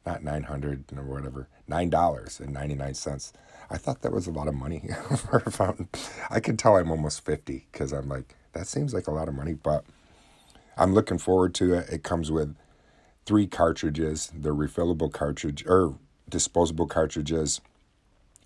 not 0.06 0.24
900 0.24 0.84
or 0.96 1.04
whatever, 1.04 1.48
$9.99. 1.70 3.32
I 3.70 3.78
thought 3.78 4.02
that 4.02 4.12
was 4.12 4.26
a 4.26 4.32
lot 4.32 4.48
of 4.48 4.54
money 4.54 4.82
for 5.18 5.42
a 5.46 5.50
fountain. 5.50 5.88
I 6.30 6.40
can 6.40 6.56
tell 6.56 6.76
I'm 6.76 6.90
almost 6.90 7.24
50 7.24 7.66
because 7.72 7.92
I'm 7.92 8.08
like, 8.08 8.36
that 8.54 8.66
seems 8.68 8.94
like 8.94 9.08
a 9.08 9.12
lot 9.12 9.28
of 9.28 9.34
money, 9.34 9.54
but 9.54 9.84
I'm 10.78 10.94
looking 10.94 11.18
forward 11.18 11.54
to 11.56 11.74
it. 11.74 11.88
It 11.90 12.02
comes 12.04 12.30
with 12.30 12.56
three 13.26 13.46
cartridges. 13.46 14.32
They're 14.34 14.54
refillable 14.54 15.12
cartridge 15.12 15.64
or 15.66 15.98
disposable 16.28 16.86
cartridges. 16.86 17.60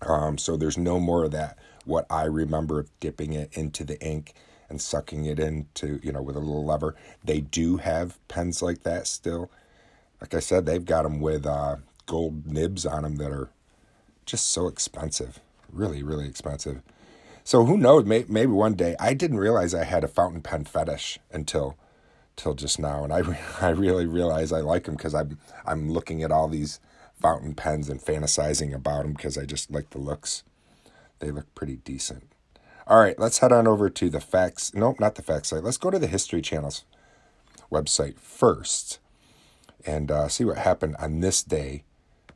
Um, 0.01 0.37
so 0.37 0.57
there's 0.57 0.77
no 0.77 0.99
more 0.99 1.25
of 1.25 1.31
that. 1.31 1.57
What 1.85 2.05
I 2.09 2.23
remember 2.23 2.79
of 2.79 2.99
dipping 2.99 3.33
it 3.33 3.51
into 3.53 3.83
the 3.83 4.01
ink 4.01 4.33
and 4.69 4.81
sucking 4.81 5.25
it 5.25 5.39
into, 5.39 5.99
you 6.01 6.11
know, 6.11 6.21
with 6.21 6.35
a 6.35 6.39
little 6.39 6.65
lever. 6.65 6.95
They 7.23 7.41
do 7.41 7.77
have 7.77 8.17
pens 8.27 8.61
like 8.61 8.83
that 8.83 9.05
still. 9.05 9.51
Like 10.19 10.33
I 10.33 10.39
said, 10.39 10.65
they've 10.65 10.83
got 10.83 11.03
them 11.03 11.19
with 11.19 11.45
uh, 11.45 11.77
gold 12.07 12.47
nibs 12.47 12.85
on 12.85 13.03
them 13.03 13.17
that 13.17 13.31
are 13.31 13.49
just 14.25 14.49
so 14.49 14.67
expensive. 14.67 15.39
Really, 15.71 16.01
really 16.01 16.27
expensive. 16.27 16.81
So 17.43 17.65
who 17.65 17.77
knows? 17.77 18.05
May, 18.05 18.25
maybe 18.27 18.51
one 18.51 18.73
day. 18.73 18.95
I 18.99 19.13
didn't 19.13 19.37
realize 19.37 19.73
I 19.73 19.83
had 19.83 20.03
a 20.03 20.07
fountain 20.07 20.41
pen 20.41 20.63
fetish 20.63 21.19
until 21.31 21.77
till 22.35 22.53
just 22.53 22.79
now, 22.79 23.03
and 23.03 23.13
I 23.13 23.21
I 23.61 23.69
really 23.69 24.05
realize 24.05 24.51
I 24.51 24.61
like 24.61 24.85
them 24.85 24.95
because 24.95 25.15
I'm 25.15 25.37
I'm 25.65 25.91
looking 25.91 26.23
at 26.23 26.31
all 26.31 26.47
these 26.47 26.79
fountain 27.21 27.55
pens 27.55 27.89
and 27.89 28.01
fantasizing 28.01 28.73
about 28.73 29.03
them 29.03 29.13
because 29.13 29.37
I 29.37 29.45
just 29.45 29.71
like 29.71 29.91
the 29.91 29.99
looks. 29.99 30.43
They 31.19 31.31
look 31.31 31.53
pretty 31.55 31.77
decent. 31.77 32.29
All 32.85 32.99
right, 32.99 33.17
let's 33.17 33.37
head 33.37 33.53
on 33.53 33.65
over 33.65 33.89
to 33.89 34.09
the 34.09 34.19
facts. 34.19 34.73
Nope, 34.73 34.99
not 34.99 35.15
the 35.15 35.21
facts 35.21 35.49
site. 35.49 35.63
Let's 35.63 35.77
go 35.77 35.89
to 35.89 35.99
the 35.99 36.07
History 36.07 36.41
Channel's 36.41 36.83
website 37.71 38.19
first 38.19 38.99
and 39.85 40.11
uh, 40.11 40.27
see 40.27 40.43
what 40.43 40.57
happened 40.57 40.95
on 40.99 41.19
this 41.19 41.43
day 41.43 41.83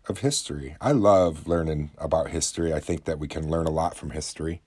of 0.08 0.20
history. 0.20 0.76
I 0.80 0.92
love 0.94 1.48
learning 1.48 1.92
about 1.98 2.30
history. 2.30 2.74
I 2.74 2.80
think 2.80 3.06
that 3.06 3.20
we 3.20 3.28
can 3.28 3.50
learn 3.50 3.68
a 3.68 3.72
lot 3.72 3.96
from 3.96 4.12
history. 4.12 4.62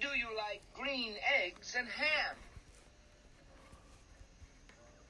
Do 0.00 0.08
you 0.16 0.28
like 0.36 0.62
green 0.74 1.14
eggs 1.44 1.74
and 1.76 1.88
ham? 1.88 2.36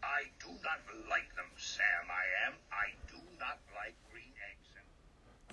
I 0.02 0.24
do 0.40 0.48
not 0.62 0.80
like 1.10 1.34
them, 1.36 1.50
Sam. 1.56 1.84
I 2.08 2.48
am. 2.48 2.54
I 2.72 2.94
do 3.10 3.18
not 3.38 3.58
like 3.74 3.94
green 4.10 4.32
eggs. 4.50 4.68
And... 4.76 4.86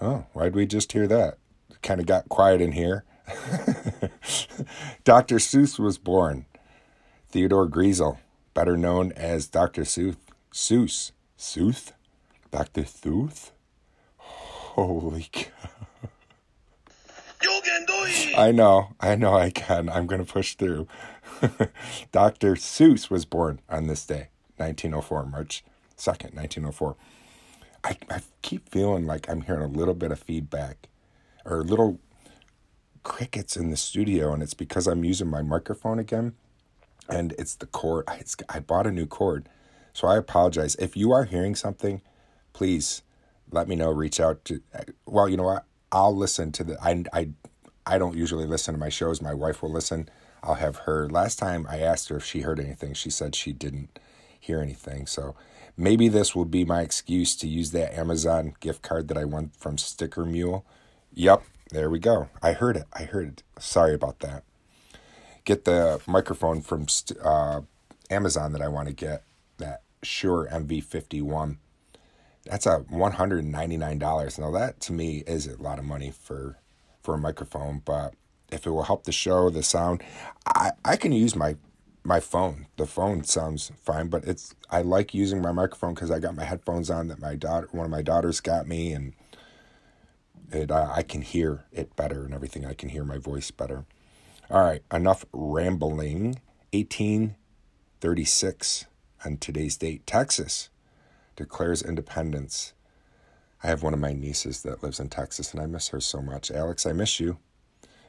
Oh, 0.02 0.26
why'd 0.34 0.56
we 0.56 0.66
just 0.66 0.92
hear 0.94 1.06
that? 1.08 1.38
Kind 1.84 2.00
of 2.00 2.08
got 2.08 2.28
quiet 2.28 2.60
in 2.60 2.72
here. 2.72 3.04
Dr. 5.04 5.36
Seuss 5.36 5.78
was 5.78 6.00
born. 6.00 6.48
Theodore 7.30 7.70
Geisel, 7.70 8.18
better 8.56 8.76
known 8.76 9.12
as 9.12 9.48
Dr. 9.48 9.84
Seuss. 9.84 10.16
Seuss. 10.52 11.12
Seuss? 11.38 11.92
Dr. 12.50 12.82
Seuss? 12.82 13.52
Holy 14.18 15.30
cow. 15.32 15.52
You 17.44 17.62
can 17.64 17.86
do 17.86 17.94
it! 17.94 18.38
I 18.38 18.52
know, 18.52 18.90
I 19.00 19.16
know 19.16 19.36
I 19.36 19.52
can. 19.52 19.88
I'm 19.88 20.08
going 20.08 20.24
to 20.24 20.32
push 20.32 20.56
through. 20.56 20.88
Dr. 22.12 22.56
Seuss 22.56 23.10
was 23.10 23.26
born 23.26 23.62
on 23.70 23.88
this 23.88 24.06
day, 24.06 24.30
1904, 24.58 25.26
March 25.28 25.64
2nd, 25.98 26.34
1904. 26.36 26.96
I, 27.84 27.98
I 28.10 28.22
keep 28.42 28.70
feeling 28.70 29.06
like 29.06 29.30
I'm 29.30 29.42
hearing 29.42 29.64
a 29.64 29.68
little 29.68 29.94
bit 29.94 30.12
of 30.12 30.20
feedback 30.20 30.88
or 31.46 31.64
little 31.64 32.00
crickets 33.04 33.58
in 33.58 33.70
the 33.70 33.78
studio, 33.78 34.34
and 34.34 34.44
it's 34.44 34.54
because 34.54 34.88
I'm 34.88 35.04
using 35.04 35.28
my 35.28 35.42
microphone 35.42 36.00
again, 36.00 36.34
and 37.10 37.34
it's 37.40 37.56
the 37.56 37.66
cord. 37.66 38.06
It's, 38.20 38.36
I 38.50 38.60
bought 38.60 38.88
a 38.88 38.92
new 38.92 39.08
cord, 39.08 39.50
so 39.94 40.08
I 40.08 40.18
apologize. 40.18 40.76
If 40.76 40.96
you 40.96 41.12
are 41.12 41.26
hearing 41.26 41.56
something, 41.56 42.02
please 42.54 43.02
let 43.52 43.68
me 43.68 43.76
know. 43.76 43.92
Reach 43.92 44.20
out 44.20 44.46
to. 44.46 44.62
Uh, 44.74 44.84
well, 45.06 45.28
you 45.28 45.38
know 45.38 45.44
what? 45.44 45.66
I'll 45.92 46.16
listen 46.16 46.52
to 46.54 46.64
the. 46.64 46.78
I 46.84 47.04
I 47.14 47.30
I 47.86 47.98
don't 47.98 48.16
usually 48.16 48.46
listen 48.46 48.74
to 48.74 48.80
my 48.80 48.90
shows. 48.90 49.22
My 49.22 49.34
wife 49.34 49.62
will 49.62 49.72
listen. 49.72 50.10
I'll 50.44 50.56
have 50.56 50.78
her. 50.78 51.10
Last 51.10 51.38
time 51.40 51.66
I 51.70 51.80
asked 51.80 52.10
her 52.10 52.18
if 52.18 52.26
she 52.26 52.42
heard 52.42 52.60
anything, 52.60 52.94
she 52.94 53.10
said 53.10 53.36
she 53.36 53.54
didn't 53.54 54.00
hear 54.40 54.62
anything. 54.62 55.08
So 55.08 55.36
maybe 55.78 56.08
this 56.08 56.36
will 56.36 56.46
be 56.46 56.66
my 56.66 56.82
excuse 56.82 57.36
to 57.38 57.48
use 57.48 57.72
that 57.72 57.98
Amazon 57.98 58.54
gift 58.60 58.82
card 58.82 59.08
that 59.08 59.18
I 59.18 59.26
won 59.26 59.52
from 59.58 59.78
Sticker 59.78 60.26
Mule. 60.26 60.66
Yep, 61.14 61.44
there 61.72 61.90
we 61.90 62.00
go. 62.00 62.30
I 62.42 62.54
heard 62.54 62.78
it. 62.78 62.86
I 62.94 63.04
heard 63.04 63.28
it. 63.28 63.44
Sorry 63.60 63.94
about 63.94 64.20
that. 64.20 64.44
Get 65.44 65.66
the 65.66 66.02
microphone 66.06 66.62
from 66.62 66.86
uh, 67.24 67.62
Amazon 68.10 68.52
that 68.54 68.62
I 68.62 68.68
want 68.68 68.88
to 68.88 68.94
get, 68.94 69.24
that 69.58 69.82
Shure 70.04 70.48
MV51. 70.52 71.58
That's 72.46 72.66
a 72.66 72.80
$199. 72.92 74.40
Now, 74.40 74.52
that 74.52 74.80
to 74.82 74.94
me 74.94 75.24
is 75.28 75.48
a 75.48 75.62
lot 75.62 75.80
of 75.80 75.86
money 75.86 76.12
for, 76.12 76.58
for 77.02 77.16
a 77.16 77.18
microphone, 77.18 77.82
but 77.86 78.14
if 78.52 78.66
it 78.66 78.72
will 78.72 78.84
help 78.84 79.06
the 79.06 79.12
show, 79.12 79.50
the 79.50 79.64
sound, 79.64 80.04
I, 80.46 80.72
I 80.84 80.96
can 80.98 81.12
use 81.12 81.36
my 81.36 81.56
my 82.04 82.20
phone. 82.20 82.68
The 82.78 82.86
phone 82.86 83.24
sounds 83.24 83.72
fine, 83.82 84.08
but 84.08 84.26
it's 84.26 84.56
I 84.70 84.82
like 84.82 85.14
using 85.14 85.42
my 85.42 85.52
microphone 85.52 85.94
because 85.94 86.12
I 86.12 86.20
got 86.20 86.36
my 86.36 86.44
headphones 86.44 86.90
on 86.90 87.08
that 87.10 87.20
my 87.20 87.36
daughter, 87.36 87.68
one 87.72 87.86
of 87.86 87.92
my 87.92 88.02
daughters, 88.02 88.40
got 88.40 88.68
me, 88.68 88.94
and 88.94 89.14
it 90.52 90.72
uh, 90.72 90.92
I 90.94 91.04
can 91.04 91.22
hear 91.22 91.66
it 91.72 91.96
better 91.96 92.26
and 92.26 92.34
everything. 92.34 92.66
I 92.66 92.74
can 92.74 92.90
hear 92.90 93.04
my 93.04 93.18
voice 93.18 93.52
better. 93.52 93.86
All 94.50 94.64
right, 94.64 94.82
enough 94.92 95.26
rambling. 95.32 96.42
1836 96.74 98.86
on 99.26 99.38
today's 99.38 99.76
date, 99.76 100.08
Texas 100.08 100.70
declares 101.36 101.82
independence. 101.82 102.72
I 103.62 103.68
have 103.68 103.84
one 103.84 103.94
of 103.94 104.00
my 104.00 104.14
nieces 104.14 104.64
that 104.64 104.82
lives 104.82 105.02
in 105.02 105.10
Texas, 105.10 105.54
and 105.54 105.62
I 105.62 105.66
miss 105.66 105.90
her 105.90 106.00
so 106.00 106.22
much. 106.22 106.50
Alex, 106.50 106.86
I 106.86 106.94
miss 106.94 107.20
you, 107.20 107.40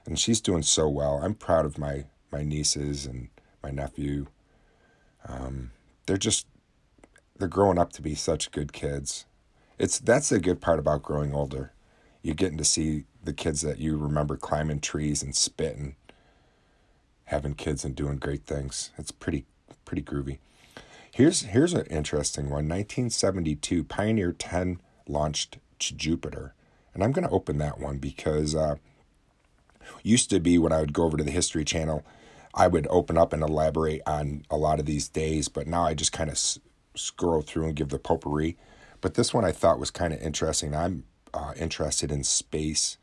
and 0.07 0.17
she's 0.19 0.41
doing 0.41 0.63
so 0.63 0.89
well. 0.89 1.21
I'm 1.23 1.35
proud 1.35 1.67
of 1.67 1.77
my 1.77 2.05
my 2.31 2.43
nieces 2.43 3.05
and 3.05 3.29
my 3.63 3.71
nephew. 3.71 4.27
Um, 5.27 5.71
they're 6.07 6.17
just 6.17 6.47
they're 7.39 7.49
growing 7.49 7.79
up 7.79 7.93
to 7.93 8.03
be 8.03 8.15
such 8.15 8.51
good 8.51 8.73
kids. 8.73 9.27
It's 9.79 9.99
that's 9.99 10.29
the 10.29 10.41
good 10.41 10.61
part 10.61 10.79
about 10.79 11.03
growing 11.03 11.35
older. 11.35 11.73
You're 12.23 12.35
getting 12.35 12.59
to 12.59 12.65
see 12.65 13.05
the 13.23 13.33
kids 13.33 13.63
that 13.63 13.79
you 13.79 13.97
remember 13.97 14.37
climbing 14.37 14.81
trees 14.81 15.23
and 15.23 15.35
spitting, 15.35 15.97
having 17.25 17.55
kids 17.55 17.85
and 17.85 17.95
doing 17.95 18.19
great 18.19 18.45
things. 18.45 18.91
It's 18.99 19.11
pretty 19.11 19.45
pretty 19.85 20.03
groovy. 20.03 20.39
Here's 21.11 21.43
here's 21.43 21.75
an 21.75 21.87
interesting 21.87 22.45
one. 22.45 22.69
1972, 22.69 23.85
Pioneer 23.85 24.33
10 24.33 24.81
launched 25.07 25.59
to 25.81 25.95
Jupiter, 25.95 26.55
and 26.95 27.03
I'm 27.03 27.13
going 27.13 27.27
to 27.27 27.35
open 27.35 27.59
that 27.59 27.79
one 27.79 27.99
because 27.99 28.55
uh, 28.55 28.77
used 30.03 30.31
to 30.31 30.41
be 30.41 30.59
when 30.59 30.73
I 30.73 30.81
would 30.81 30.93
go 30.93 31.05
over 31.05 31.17
to 31.17 31.25
the 31.25 31.31
History 31.31 31.65
Channel 31.65 32.05
I 32.55 32.67
would 32.67 32.87
open 32.91 33.17
up 33.17 33.33
and 33.33 33.43
elaborate 33.43 34.03
on 34.07 34.45
a 34.51 34.57
lot 34.57 34.79
of 34.79 34.87
these 34.87 35.09
days, 35.09 35.49
but 35.49 35.67
now 35.67 35.85
I 35.85 35.95
just 35.95 36.13
kind 36.13 36.29
of 36.29 36.35
s- 36.35 36.59
scroll 36.95 37.43
through 37.43 37.67
and 37.67 37.77
give 37.77 37.89
the 37.89 37.99
potpourri. 37.99 38.57
But 39.01 39.15
this 39.15 39.33
one 39.33 39.45
I 39.45 39.53
thought 39.53 39.79
was 39.79 39.91
kind 39.91 40.13
of 40.13 40.21
interesting. 40.21 40.75
I'm 40.75 41.05
uh, 41.33 41.55
interested 41.57 42.13
in 42.13 42.25
space, 42.25 42.99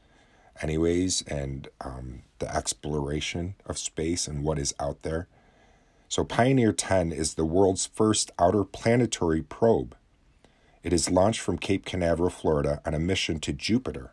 anyways, 0.61 1.23
and 1.23 1.67
um, 1.81 2.21
the 2.37 2.55
exploration 2.55 3.55
of 3.65 3.77
space 3.77 4.27
and 4.27 4.43
what 4.43 4.59
is 4.59 4.73
out 4.79 5.01
there. 5.01 5.27
So, 6.07 6.23
Pioneer 6.23 6.71
10 6.71 7.11
is 7.11 7.35
the 7.35 7.45
world's 7.45 7.85
first 7.85 8.31
outer 8.39 8.63
planetary 8.63 9.41
probe. 9.43 9.95
It 10.83 10.93
is 10.93 11.11
launched 11.11 11.41
from 11.41 11.57
Cape 11.57 11.85
Canaveral, 11.85 12.29
Florida, 12.29 12.81
on 12.85 12.93
a 12.93 12.99
mission 12.99 13.39
to 13.41 13.53
Jupiter, 13.53 14.11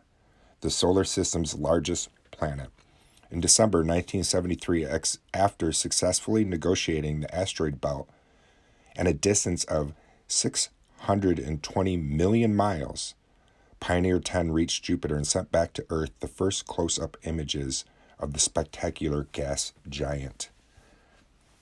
the 0.61 0.69
solar 0.69 1.03
system's 1.03 1.55
largest 1.55 2.09
planet. 2.31 2.69
In 3.29 3.41
December 3.41 3.79
1973, 3.79 4.85
ex- 4.85 5.19
after 5.33 5.71
successfully 5.71 6.45
negotiating 6.45 7.19
the 7.19 7.35
asteroid 7.35 7.81
belt 7.81 8.09
and 8.95 9.07
a 9.07 9.13
distance 9.13 9.63
of 9.65 9.93
620 10.27 11.97
million 11.97 12.55
miles, 12.55 13.15
Pioneer 13.79 14.19
10 14.19 14.51
reached 14.51 14.83
Jupiter 14.83 15.15
and 15.15 15.27
sent 15.27 15.51
back 15.51 15.73
to 15.73 15.85
Earth 15.89 16.11
the 16.19 16.27
first 16.27 16.65
close 16.65 16.97
up 16.97 17.17
images 17.23 17.85
of 18.17 18.33
the 18.33 18.39
spectacular 18.39 19.27
gas 19.31 19.73
giant. 19.87 20.49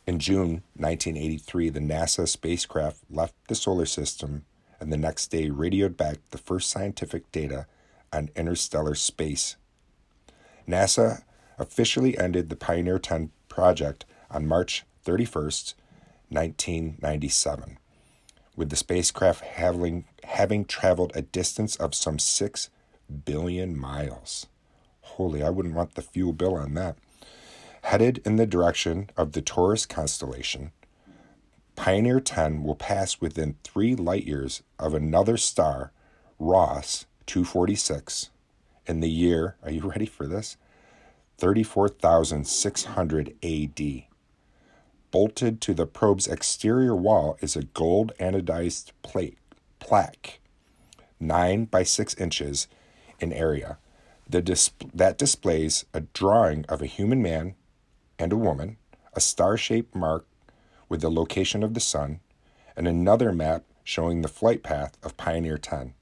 In 0.07 0.19
June 0.19 0.62
1983, 0.77 1.69
the 1.69 1.79
NASA 1.79 2.27
spacecraft 2.27 3.00
left 3.10 3.34
the 3.48 3.55
solar 3.55 3.88
system 3.88 4.45
and 4.79 4.93
the 4.93 4.98
next 4.98 5.27
day 5.27 5.50
radioed 5.50 5.98
back 5.98 6.17
the 6.29 6.38
first 6.38 6.69
scientific 6.69 7.31
data 7.31 7.65
on 8.13 8.29
interstellar 8.36 8.93
space. 8.93 9.55
NASA 10.67 11.24
officially 11.58 12.18
ended 12.18 12.50
the 12.50 12.56
Pioneer 12.56 13.00
10 13.00 13.32
project 13.48 14.06
on 14.30 14.48
March 14.48 14.84
31st, 15.06 15.74
1997, 16.30 17.78
with 18.56 18.70
the 18.70 18.76
spacecraft 18.76 19.42
having, 19.42 20.06
having 20.24 20.66
traveled 20.66 21.12
a 21.16 21.22
distance 21.22 21.76
of 21.76 21.96
some 21.96 22.20
6 22.20 22.70
billion 23.26 23.78
miles. 23.78 24.48
Holy, 25.02 25.44
I 25.44 25.50
wouldn't 25.50 25.76
want 25.76 25.96
the 25.96 26.02
fuel 26.02 26.34
bill 26.34 26.56
on 26.56 26.74
that. 26.74 26.98
Headed 27.84 28.20
in 28.26 28.36
the 28.36 28.48
direction 28.48 29.10
of 29.16 29.34
the 29.34 29.42
Taurus 29.42 29.86
constellation, 29.86 30.72
Pioneer 31.76 32.20
10 32.20 32.64
will 32.64 32.76
pass 32.76 33.20
within 33.22 33.58
three 33.64 33.96
light 33.96 34.26
years 34.26 34.64
of 34.80 34.94
another 34.94 35.38
star, 35.38 35.92
Ross 36.40 37.06
246, 37.28 38.30
in 38.88 39.00
the 39.02 39.10
year, 39.10 39.56
are 39.64 39.72
you 39.72 39.82
ready 39.82 40.06
for 40.06 40.28
this? 40.28 40.58
34,600 41.38 43.36
AD. 43.44 44.04
Bolted 45.12 45.62
to 45.62 45.74
the 45.74 45.86
probe's 45.86 46.27
exterior 46.27 46.96
wall 46.96 47.38
is 47.42 47.56
a 47.56 47.63
gold 47.63 48.12
anodized 48.20 48.92
plate, 49.01 49.38
plaque, 49.80 50.39
9 51.20 51.65
by 51.65 51.84
6 51.84 52.15
inches 52.15 52.68
in 53.20 53.32
area, 53.32 53.77
the 54.27 54.42
dis- 54.42 54.72
that 54.94 55.18
displays 55.18 55.86
a 55.94 56.01
drawing 56.01 56.65
of 56.65 56.82
a 56.82 56.88
human 56.88 57.22
man 57.22 57.56
and 58.18 58.34
a 58.34 58.38
woman, 58.38 58.77
a 59.13 59.20
star 59.22 59.58
shaped 59.58 59.96
mark 59.96 60.25
with 60.89 61.01
the 61.01 61.12
location 61.12 61.63
of 61.63 61.74
the 61.74 61.80
sun, 61.80 62.20
and 62.75 62.88
another 62.88 63.32
map 63.32 63.63
showing 63.84 64.22
the 64.22 64.27
flight 64.27 64.63
path 64.63 64.98
of 65.04 65.18
Pioneer 65.18 65.58
10. 65.58 65.94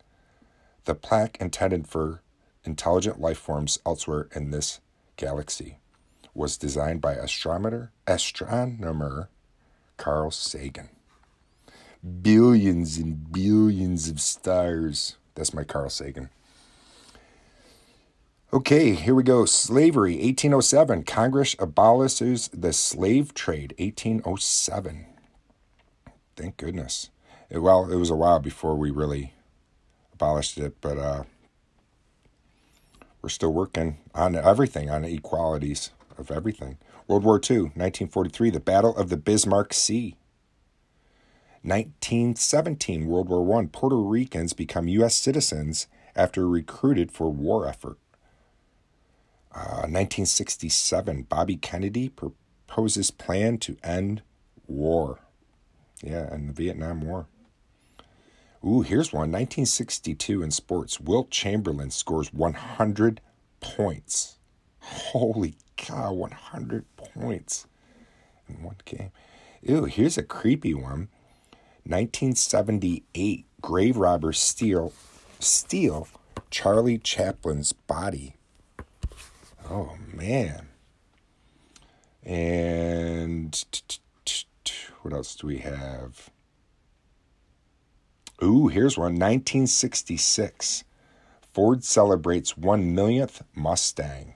The 0.86 0.96
plaque 0.96 1.38
intended 1.40 1.88
for 1.88 2.22
intelligent 2.64 3.20
life 3.20 3.38
forms 3.38 3.80
elsewhere 3.86 4.28
in 4.36 4.52
this 4.52 4.80
galaxy. 5.18 5.78
was 6.34 6.58
designed 6.58 7.00
by 7.02 7.14
astronomer 7.14 7.92
astronomer 8.08 9.30
Carl 9.98 10.32
Sagan. 10.32 10.90
Billions 12.22 12.98
and 12.98 13.32
billions 13.32 14.10
of 14.10 14.20
stars. 14.20 15.18
That's 15.36 15.54
my 15.54 15.64
Carl 15.64 15.90
Sagan. 15.90 16.30
Okay, 18.52 18.94
here 18.94 19.16
we 19.16 19.24
go. 19.24 19.46
Slavery, 19.46 20.14
1807. 20.14 21.04
Congress 21.06 21.56
abolishes 21.58 22.50
the 22.54 22.72
slave 22.72 23.34
trade, 23.34 23.74
1807. 23.80 25.08
Thank 26.36 26.58
goodness. 26.58 27.10
It, 27.50 27.60
well, 27.60 27.92
it 27.92 27.96
was 27.96 28.12
a 28.12 28.16
while 28.16 28.40
before 28.40 28.76
we 28.76 28.92
really 28.92 29.34
abolished 30.14 30.58
it, 30.60 30.76
but 30.82 30.98
uh, 30.98 31.24
we're 33.24 33.30
still 33.30 33.54
working 33.54 33.98
on 34.14 34.36
everything, 34.36 34.90
on 34.90 35.06
equalities 35.06 35.92
of 36.18 36.30
everything. 36.30 36.78
World 37.08 37.24
War 37.24 37.38
II, 37.38 37.58
1943, 37.62 38.50
the 38.50 38.60
Battle 38.60 38.96
of 38.96 39.10
the 39.10 39.18
Bismarck 39.18 39.74
Sea. 39.74 40.18
1917, 41.62 43.08
World 43.08 43.30
War 43.30 43.62
I, 43.62 43.66
Puerto 43.72 43.96
Ricans 43.96 44.52
become 44.52 44.90
U.S. 44.90 45.16
citizens 45.16 45.88
after 46.16 46.48
recruited 46.48 47.14
for 47.14 47.30
war 47.30 47.66
effort. 47.66 47.98
Uh, 49.56 49.88
1967, 49.88 51.24
Bobby 51.24 51.56
Kennedy 51.56 52.10
proposes 52.10 53.10
plan 53.10 53.58
to 53.60 53.78
end 53.84 54.22
war. 54.68 55.20
Yeah, 56.02 56.34
and 56.34 56.50
the 56.50 56.54
Vietnam 56.54 57.00
War. 57.00 57.28
Ooh, 58.66 58.82
here's 58.82 59.12
one. 59.12 59.32
1962 59.32 60.42
in 60.42 60.52
sports. 60.52 61.00
Wilt 61.00 61.30
Chamberlain 61.30 61.92
scores 61.92 62.34
100 62.34 63.20
points. 63.60 64.38
Holy 64.80 65.56
cow, 65.76 66.14
100 66.14 66.86
points 66.96 67.68
in 68.48 68.64
one 68.64 68.78
game. 68.86 69.12
Ooh, 69.70 69.86
here's 69.86 70.18
a 70.18 70.24
creepy 70.24 70.74
one. 70.74 71.10
1978, 71.86 73.46
grave 73.62 73.98
robbers 73.98 74.40
steal, 74.40 74.94
steal 75.40 76.08
Charlie 76.50 76.98
Chaplin's 76.98 77.74
body. 77.74 78.36
Oh, 79.70 79.98
man. 80.14 80.70
And 82.24 83.64
what 85.02 85.14
else 85.14 85.36
do 85.36 85.48
we 85.48 85.58
have? 85.58 86.30
Ooh, 88.42 88.68
here's 88.68 88.98
one 88.98 89.14
1966. 89.14 90.84
Ford 91.54 91.84
celebrates 91.84 92.58
1 92.58 92.96
millionth 92.96 93.44
Mustang. 93.54 94.34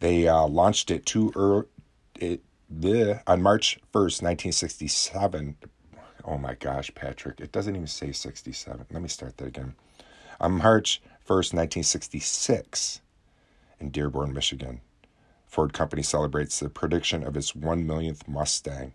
They 0.00 0.26
uh, 0.26 0.46
launched 0.46 0.90
it 0.90 1.06
too 1.06 1.32
early. 1.36 1.66
It, 2.18 2.42
the, 2.68 3.22
on 3.26 3.40
March 3.40 3.78
1st, 3.92 4.22
1967. 4.22 5.56
Oh 6.24 6.38
my 6.38 6.54
gosh, 6.54 6.90
Patrick. 6.94 7.40
It 7.40 7.52
doesn't 7.52 7.76
even 7.76 7.86
say 7.86 8.10
67. 8.10 8.86
Let 8.90 9.02
me 9.02 9.08
start 9.08 9.36
that 9.36 9.46
again. 9.46 9.76
On 10.40 10.52
March 10.52 11.00
1st, 11.24 11.54
1966, 11.54 13.00
in 13.78 13.90
Dearborn, 13.90 14.32
Michigan, 14.32 14.80
Ford 15.46 15.72
Company 15.72 16.02
celebrates 16.02 16.58
the 16.58 16.68
prediction 16.68 17.22
of 17.22 17.36
its 17.36 17.54
1 17.54 17.86
millionth 17.86 18.26
Mustang. 18.26 18.92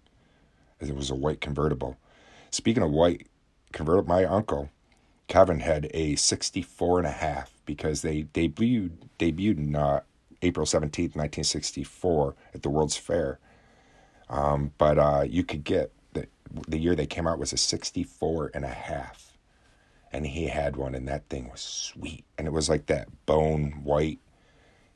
As 0.82 0.90
it 0.90 0.96
was 0.96 1.10
a 1.10 1.16
white 1.16 1.40
convertible. 1.40 1.98
Speaking 2.50 2.84
of 2.84 2.92
white 2.92 3.28
convertible, 3.72 4.10
my 4.10 4.26
uncle, 4.26 4.70
Kevin, 5.28 5.60
had 5.62 5.90
a 5.94 6.16
64 6.16 7.00
and 7.00 7.08
a 7.08 7.12
half 7.12 7.54
because 7.66 8.02
they 8.02 8.24
debuted, 8.24 8.92
debuted 9.20 9.58
in 9.58 9.76
uh, 9.76 10.02
April 10.42 10.66
17th, 10.66 11.16
1964, 11.16 12.36
at 12.54 12.64
the 12.64 12.70
World's 12.70 12.98
Fair. 12.98 13.40
Um, 14.30 14.72
but 14.78 14.98
uh, 14.98 15.26
you 15.28 15.44
could 15.44 15.64
get 15.64 15.92
the, 16.14 16.28
the 16.68 16.80
year 16.80 16.96
they 16.96 17.06
came 17.06 17.28
out 17.28 17.40
was 17.40 17.54
a 17.54 17.58
64 17.58 18.52
and 18.54 18.66
a 18.66 18.70
half. 18.70 19.38
And 20.14 20.26
he 20.26 20.48
had 20.48 20.76
one, 20.76 20.94
and 20.94 21.08
that 21.08 21.30
thing 21.30 21.50
was 21.50 21.62
sweet. 21.62 22.26
And 22.38 22.46
it 22.46 22.52
was 22.52 22.68
like 22.68 22.88
that 22.88 23.08
bone 23.26 23.82
white. 23.84 24.20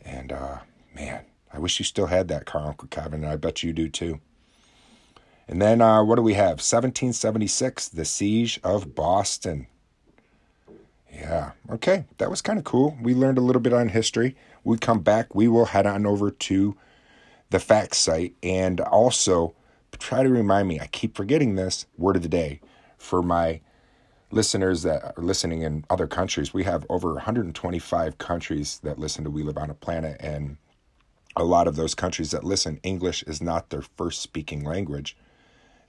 And 0.04 0.32
uh, 0.32 0.60
man, 0.94 1.26
I 1.54 1.60
wish 1.60 1.80
you 1.80 1.86
still 1.86 2.08
had 2.08 2.28
that 2.28 2.46
car, 2.46 2.68
Uncle 2.68 2.90
Kevin, 2.90 3.24
and 3.24 3.32
I 3.32 3.38
bet 3.38 3.64
you 3.64 3.72
do 3.72 3.88
too. 3.88 4.20
And 5.48 5.62
then 5.62 5.82
uh, 5.82 6.04
what 6.04 6.16
do 6.16 6.22
we 6.22 6.34
have? 6.34 6.60
1776, 6.60 7.90
the 7.90 8.06
Siege 8.06 8.60
of 8.64 8.96
Boston. 8.96 9.68
Yeah, 11.14 11.52
okay, 11.70 12.06
that 12.18 12.30
was 12.30 12.42
kind 12.42 12.60
of 12.60 12.66
cool. 12.66 12.98
We 13.02 13.14
learned 13.14 13.38
a 13.38 13.42
little 13.42 13.62
bit 13.62 13.74
on 13.74 13.90
history. 13.90 14.36
We 14.64 14.78
come 14.78 15.00
back, 15.00 15.34
we 15.34 15.48
will 15.48 15.66
head 15.66 15.86
on 15.86 16.06
over 16.06 16.32
to 16.32 16.76
the 17.52 17.60
facts 17.60 18.00
site 18.00 18.36
and 18.44 18.82
also 18.82 19.54
try 20.00 20.24
to 20.24 20.30
remind 20.30 20.68
me. 20.68 20.80
I 20.80 20.88
keep 20.88 21.16
forgetting 21.16 21.56
this 21.56 21.86
word 21.98 22.16
of 22.16 22.22
the 22.22 22.30
day 22.30 22.60
for 22.98 23.22
my 23.22 23.62
listeners 24.32 24.84
that 24.84 25.14
are 25.18 25.24
listening 25.24 25.62
in 25.62 25.86
other 25.90 26.08
countries. 26.08 26.54
We 26.54 26.64
have 26.64 26.86
over 26.90 27.14
125 27.14 28.18
countries 28.18 28.80
that 28.84 29.00
listen 29.00 29.24
to 29.24 29.30
We 29.30 29.44
Live 29.44 29.58
on 29.58 29.70
a 29.70 29.74
Planet, 29.74 30.18
and 30.20 30.58
a 31.36 31.44
lot 31.44 31.68
of 31.68 31.76
those 31.76 31.96
countries 31.96 32.32
that 32.32 32.44
listen, 32.44 32.80
English 32.84 33.24
is 33.24 33.42
not 33.42 33.70
their 33.70 33.84
first 33.84 34.22
speaking 34.22 34.64
language. 34.64 35.16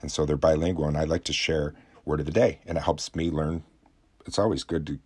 And 0.01 0.11
so 0.11 0.25
they're 0.25 0.37
bilingual, 0.37 0.87
and 0.87 0.97
I 0.97 1.03
like 1.05 1.23
to 1.25 1.33
share 1.33 1.73
word 2.05 2.19
of 2.19 2.25
the 2.25 2.31
day, 2.31 2.59
and 2.65 2.77
it 2.77 2.81
helps 2.81 3.15
me 3.15 3.31
learn. 3.31 3.63
It's 4.25 4.39
always 4.39 4.63
good 4.63 4.85
to 4.87 4.99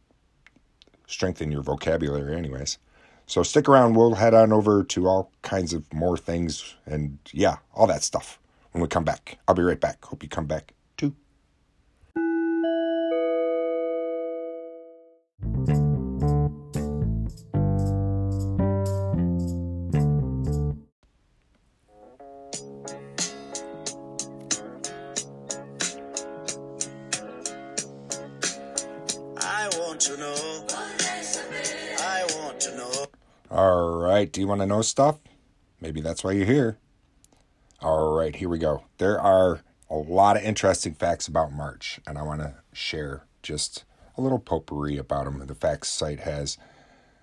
strengthen 1.07 1.51
your 1.51 1.63
vocabulary, 1.63 2.35
anyways. 2.35 2.77
So 3.25 3.43
stick 3.43 3.69
around. 3.69 3.95
We'll 3.95 4.15
head 4.15 4.33
on 4.33 4.51
over 4.51 4.83
to 4.83 5.07
all 5.07 5.31
kinds 5.41 5.73
of 5.73 5.91
more 5.93 6.17
things 6.17 6.75
and 6.85 7.17
yeah, 7.31 7.57
all 7.73 7.87
that 7.87 8.03
stuff 8.03 8.39
when 8.71 8.81
we 8.81 8.87
come 8.87 9.05
back. 9.05 9.37
I'll 9.47 9.55
be 9.55 9.63
right 9.63 9.79
back. 9.79 10.03
Hope 10.05 10.23
you 10.23 10.29
come 10.29 10.47
back 10.47 10.73
to 30.01 30.17
know. 30.17 30.65
I 31.99 32.27
want 32.39 32.59
to 32.61 32.75
know. 32.75 33.05
All 33.51 33.99
right. 33.99 34.31
Do 34.31 34.41
you 34.41 34.47
want 34.47 34.61
to 34.61 34.65
know 34.65 34.81
stuff? 34.81 35.19
Maybe 35.79 36.01
that's 36.01 36.23
why 36.23 36.31
you're 36.31 36.47
here. 36.47 36.79
All 37.83 38.17
right. 38.17 38.35
Here 38.35 38.49
we 38.49 38.57
go. 38.57 38.85
There 38.97 39.21
are 39.21 39.61
a 39.91 39.95
lot 39.95 40.37
of 40.37 40.43
interesting 40.43 40.95
facts 40.95 41.27
about 41.27 41.53
March, 41.53 41.99
and 42.07 42.17
I 42.17 42.23
want 42.23 42.41
to 42.41 42.55
share 42.73 43.25
just 43.43 43.83
a 44.17 44.21
little 44.21 44.39
potpourri 44.39 44.97
about 44.97 45.25
them. 45.25 45.45
The 45.45 45.53
facts 45.53 45.89
site 45.89 46.21
has 46.21 46.57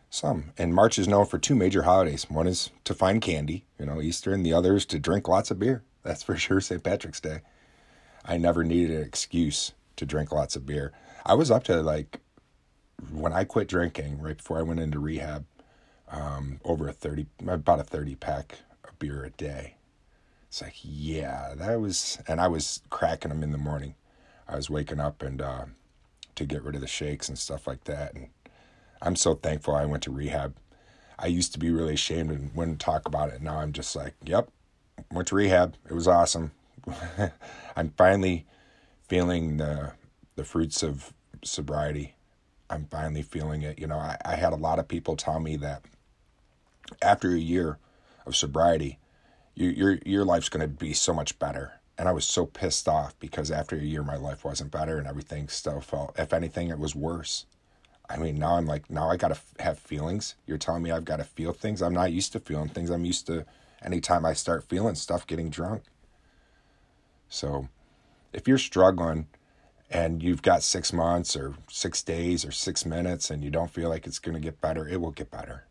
some. 0.09 0.53
And 0.57 0.73
March 0.73 1.01
is 1.01 1.09
known 1.09 1.27
for 1.27 1.38
two 1.38 1.57
major 1.57 1.83
holidays. 1.83 2.31
One 2.31 2.47
is 2.47 2.71
to 2.85 2.95
find 2.95 3.21
candy, 3.21 3.64
you 3.77 3.87
know, 3.87 4.01
Easter, 4.01 4.33
and 4.33 4.47
the 4.47 4.53
other 4.53 4.77
is 4.77 4.87
to 4.87 5.01
drink 5.01 5.27
lots 5.27 5.51
of 5.51 5.59
beer. 5.59 5.83
That's 6.05 6.23
for 6.23 6.37
sure 6.37 6.61
St. 6.61 6.85
Patrick's 6.85 7.21
Day. 7.21 7.41
I 8.25 8.37
never 8.37 8.62
needed 8.62 8.97
an 8.97 9.03
excuse 9.03 9.73
to 9.97 10.07
drink 10.07 10.31
lots 10.31 10.55
of 10.55 10.64
beer. 10.64 10.93
I 11.27 11.35
was 11.35 11.51
up 11.51 11.64
to 11.64 11.83
like 11.83 12.21
when 13.13 13.33
I 13.33 13.45
quit 13.45 13.69
drinking 13.69 14.21
right 14.21 14.37
before 14.37 14.59
I 14.59 14.63
went 14.63 14.81
into 14.81 14.99
rehab, 14.99 15.45
um, 16.11 16.61
over 16.65 16.89
a 16.89 16.93
thirty, 16.93 17.27
about 17.47 17.81
a 17.81 17.85
thirty 17.85 18.15
pack 18.15 18.59
of 18.85 18.99
beer 18.99 19.25
a 19.25 19.31
day. 19.31 19.77
It's 20.49 20.63
like, 20.63 20.77
yeah, 20.83 21.53
that 21.57 21.81
was, 21.81 22.19
and 22.27 22.41
I 22.41 22.49
was 22.49 22.81
cracking 22.89 23.29
them 23.29 23.43
in 23.43 23.53
the 23.53 23.59
morning. 23.59 23.95
I 24.49 24.57
was 24.57 24.71
waking 24.71 24.99
up 24.99 25.23
and 25.23 25.43
uh, 25.43 25.67
to 26.37 26.45
get 26.47 26.63
rid 26.63 26.75
of 26.75 26.81
the 26.81 26.87
shakes 26.87 27.29
and 27.29 27.39
stuff 27.39 27.67
like 27.67 27.85
that. 27.85 28.15
And 28.15 28.29
I'm 29.03 29.17
so 29.17 29.35
thankful 29.35 29.75
I 29.75 29.85
went 29.85 30.03
to 30.05 30.11
rehab. 30.11 30.57
I 31.19 31.27
used 31.27 31.53
to 31.53 31.59
be 31.59 31.71
really 31.71 31.95
ashamed 31.95 32.31
and 32.31 32.55
wouldn't 32.55 32.81
talk 32.81 33.07
about 33.07 33.31
it. 33.31 33.43
Now 33.43 33.59
I'm 33.59 33.73
just 33.73 33.95
like, 33.95 34.15
yep, 34.25 34.49
went 35.11 35.29
to 35.29 35.35
rehab. 35.35 35.75
It 35.89 35.93
was 35.93 36.09
awesome. 36.09 36.53
I'm 37.77 37.91
finally 37.97 38.47
feeling 39.09 39.57
the 39.59 39.93
the 40.37 40.45
fruits 40.45 40.83
of 40.83 41.13
sobriety. 41.43 42.15
I'm 42.70 42.87
finally 42.87 43.22
feeling 43.22 43.62
it. 43.62 43.78
You 43.78 43.87
know, 43.87 43.98
I, 43.98 44.16
I 44.24 44.37
had 44.37 44.52
a 44.52 44.57
lot 44.57 44.78
of 44.78 44.88
people 44.88 45.16
tell 45.16 45.40
me 45.40 45.57
that 45.57 45.83
after 47.02 47.33
a 47.33 47.38
year 47.38 47.78
of 48.26 48.37
sobriety, 48.37 48.98
you, 49.54 49.68
your 49.70 49.98
your 50.04 50.24
life's 50.24 50.48
going 50.48 50.61
to 50.61 50.68
be 50.68 50.92
so 50.92 51.12
much 51.12 51.38
better. 51.38 51.72
And 51.96 52.09
I 52.09 52.12
was 52.12 52.24
so 52.24 52.46
pissed 52.46 52.87
off 52.87 53.18
because 53.18 53.50
after 53.50 53.74
a 53.74 53.81
year, 53.81 54.04
my 54.04 54.16
life 54.16 54.44
wasn't 54.44 54.70
better 54.70 54.98
and 54.98 55.07
everything 55.09 55.48
still 55.48 55.81
felt, 55.81 56.16
if 56.16 56.33
anything, 56.33 56.68
it 56.68 56.78
was 56.78 56.94
worse. 56.94 57.44
I 58.09 58.16
mean, 58.16 58.38
now 58.38 58.54
I'm 58.54 58.66
like, 58.66 58.88
now 58.88 59.11
I 59.11 59.16
got 59.16 59.35
to 59.35 59.62
have 59.62 59.81
feelings. 59.81 60.37
You're 60.46 60.59
telling 60.59 60.83
me 60.83 60.92
I've 60.92 61.04
got 61.04 61.16
to 61.16 61.24
feel 61.24 61.52
things. 61.52 61.83
I'm 61.83 61.92
not 61.92 62.12
used 62.12 62.33
to 62.33 62.40
feeling 62.40 62.68
things. 62.68 62.90
I'm 62.90 63.04
used 63.04 63.26
to 63.26 63.44
anytime 63.83 64.24
I 64.24 64.33
start 64.33 64.68
feeling 64.68 64.94
stuff, 64.94 65.26
getting 65.26 65.50
drunk. 65.50 65.83
So 67.28 67.68
if 68.33 68.46
you're 68.46 68.59
struggling 68.59 69.26
and 69.90 70.22
you've 70.22 70.42
got 70.42 70.62
six 70.62 70.92
months 70.92 71.37
or 71.37 71.55
six 71.70 72.03
days 72.03 72.44
or 72.44 72.53
six 72.53 72.85
minutes 72.87 73.31
and 73.31 73.42
you 73.44 73.51
don't 73.51 73.70
feel 73.70 73.88
like 73.88 74.07
it's 74.07 74.18
going 74.18 74.35
to 74.35 74.40
get 74.40 74.61
better, 74.61 74.88
it 74.88 75.01
will 75.01 75.12
get 75.12 75.31
better. 75.31 75.64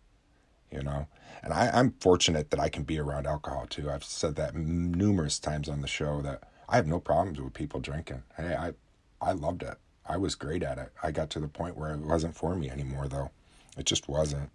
you 0.71 0.83
know. 0.83 1.07
And 1.43 1.53
I, 1.53 1.69
I'm 1.73 1.93
fortunate 2.01 2.51
that 2.51 2.59
I 2.59 2.69
can 2.69 2.83
be 2.83 2.99
around 2.99 3.27
alcohol 3.27 3.67
too. 3.69 3.89
I've 3.89 4.03
said 4.03 4.35
that 4.35 4.55
numerous 4.55 5.39
times 5.39 5.69
on 5.69 5.81
the 5.81 5.87
show 5.87 6.21
that 6.21 6.43
I 6.69 6.75
have 6.75 6.87
no 6.87 6.99
problems 6.99 7.39
with 7.39 7.53
people 7.53 7.79
drinking. 7.79 8.23
Hey, 8.37 8.55
I, 8.55 8.73
I 9.21 9.33
loved 9.33 9.63
it. 9.63 9.77
I 10.05 10.17
was 10.17 10.35
great 10.35 10.63
at 10.63 10.77
it. 10.77 10.91
I 11.03 11.11
got 11.11 11.29
to 11.31 11.39
the 11.39 11.47
point 11.47 11.77
where 11.77 11.93
it 11.93 11.99
wasn't 12.01 12.35
for 12.35 12.55
me 12.55 12.69
anymore, 12.69 13.07
though. 13.07 13.31
It 13.77 13.85
just 13.85 14.07
wasn't. 14.09 14.49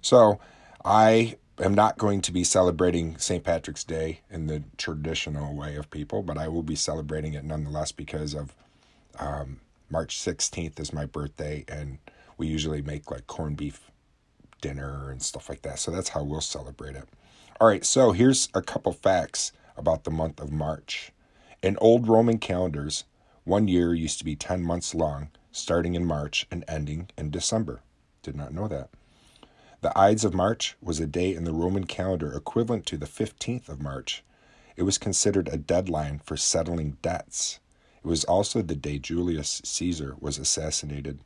So 0.00 0.40
I 0.84 1.36
am 1.60 1.74
not 1.74 1.98
going 1.98 2.22
to 2.22 2.32
be 2.32 2.44
celebrating 2.44 3.18
St. 3.18 3.44
Patrick's 3.44 3.84
Day 3.84 4.20
in 4.30 4.46
the 4.46 4.64
traditional 4.78 5.54
way 5.54 5.76
of 5.76 5.90
people, 5.90 6.22
but 6.22 6.38
I 6.38 6.48
will 6.48 6.62
be 6.62 6.76
celebrating 6.76 7.34
it 7.34 7.44
nonetheless 7.44 7.92
because 7.92 8.34
of 8.34 8.54
um, 9.18 9.60
March 9.90 10.18
16th 10.18 10.80
is 10.80 10.92
my 10.92 11.06
birthday, 11.06 11.64
and 11.68 11.98
we 12.38 12.46
usually 12.46 12.82
make 12.82 13.10
like 13.10 13.26
corned 13.26 13.56
beef 13.56 13.90
dinner 14.60 15.10
and 15.10 15.22
stuff 15.22 15.48
like 15.48 15.62
that. 15.62 15.78
So 15.78 15.90
that's 15.90 16.10
how 16.10 16.22
we'll 16.22 16.40
celebrate 16.40 16.96
it. 16.96 17.08
All 17.60 17.68
right, 17.68 17.84
so 17.84 18.12
here's 18.12 18.48
a 18.54 18.62
couple 18.62 18.92
facts 18.92 19.52
about 19.76 20.04
the 20.04 20.10
month 20.10 20.40
of 20.40 20.52
March. 20.52 21.12
In 21.62 21.78
old 21.80 22.08
Roman 22.08 22.38
calendars, 22.38 23.04
one 23.44 23.68
year 23.68 23.94
used 23.94 24.18
to 24.18 24.24
be 24.24 24.36
10 24.36 24.62
months 24.62 24.94
long, 24.94 25.28
starting 25.52 25.94
in 25.94 26.04
March 26.04 26.46
and 26.50 26.64
ending 26.68 27.08
in 27.16 27.30
December. 27.30 27.80
Did 28.22 28.36
not 28.36 28.52
know 28.52 28.68
that. 28.68 28.90
The 29.82 29.96
Ides 29.96 30.24
of 30.24 30.34
March 30.34 30.76
was 30.82 31.00
a 31.00 31.06
day 31.06 31.34
in 31.34 31.44
the 31.44 31.52
Roman 31.52 31.86
calendar 31.86 32.32
equivalent 32.32 32.86
to 32.86 32.96
the 32.96 33.06
15th 33.06 33.68
of 33.68 33.80
March. 33.80 34.24
It 34.74 34.82
was 34.82 34.98
considered 34.98 35.48
a 35.48 35.56
deadline 35.56 36.20
for 36.24 36.36
settling 36.36 36.98
debts. 37.02 37.60
It 38.06 38.08
was 38.08 38.22
also 38.22 38.62
the 38.62 38.76
day 38.76 39.00
Julius 39.00 39.60
Caesar 39.64 40.14
was 40.20 40.38
assassinated. 40.38 41.18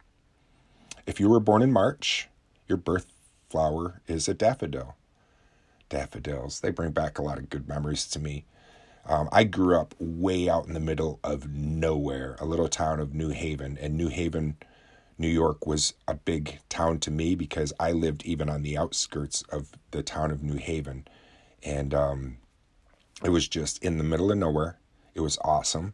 If 1.07 1.21
you 1.21 1.29
were 1.29 1.39
born 1.39 1.61
in 1.61 1.71
March, 1.71 2.31
your 2.69 2.79
birth 2.79 3.05
flower 3.51 4.01
is 4.07 4.29
a 4.29 4.33
daffodil. 4.33 4.97
Daffodils, 5.91 6.61
they 6.61 6.71
bring 6.71 6.93
back 6.93 7.19
a 7.19 7.23
lot 7.23 7.37
of 7.37 7.51
good 7.51 7.69
memories 7.69 8.07
to 8.07 8.19
me. 8.19 8.47
Um, 9.05 9.29
I 9.31 9.45
grew 9.45 9.77
up 9.77 9.95
way 9.99 10.49
out 10.49 10.69
in 10.69 10.73
the 10.73 10.81
middle 10.81 11.21
of 11.23 11.51
nowhere, 11.51 12.39
a 12.41 12.47
little 12.47 12.69
town 12.69 12.99
of 12.99 13.13
New 13.13 13.29
Haven. 13.29 13.77
And 13.79 13.95
New 13.95 14.09
Haven, 14.09 14.57
New 15.19 15.29
York 15.29 15.67
was 15.67 15.93
a 16.09 16.15
big 16.15 16.61
town 16.71 16.99
to 17.01 17.11
me 17.11 17.35
because 17.35 17.75
I 17.79 17.93
lived 17.93 18.25
even 18.25 18.49
on 18.49 18.63
the 18.63 18.79
outskirts 18.79 19.43
of 19.51 19.69
the 19.91 20.03
town 20.03 20.31
of 20.31 20.43
New 20.43 20.57
Haven. 20.57 21.07
And 21.63 21.93
um, 21.93 22.39
it 23.23 23.29
was 23.29 23.49
just 23.49 23.85
in 23.85 23.99
the 23.99 24.05
middle 24.05 24.33
of 24.33 24.39
nowhere. 24.39 24.79
It 25.15 25.21
was 25.21 25.37
awesome. 25.45 25.93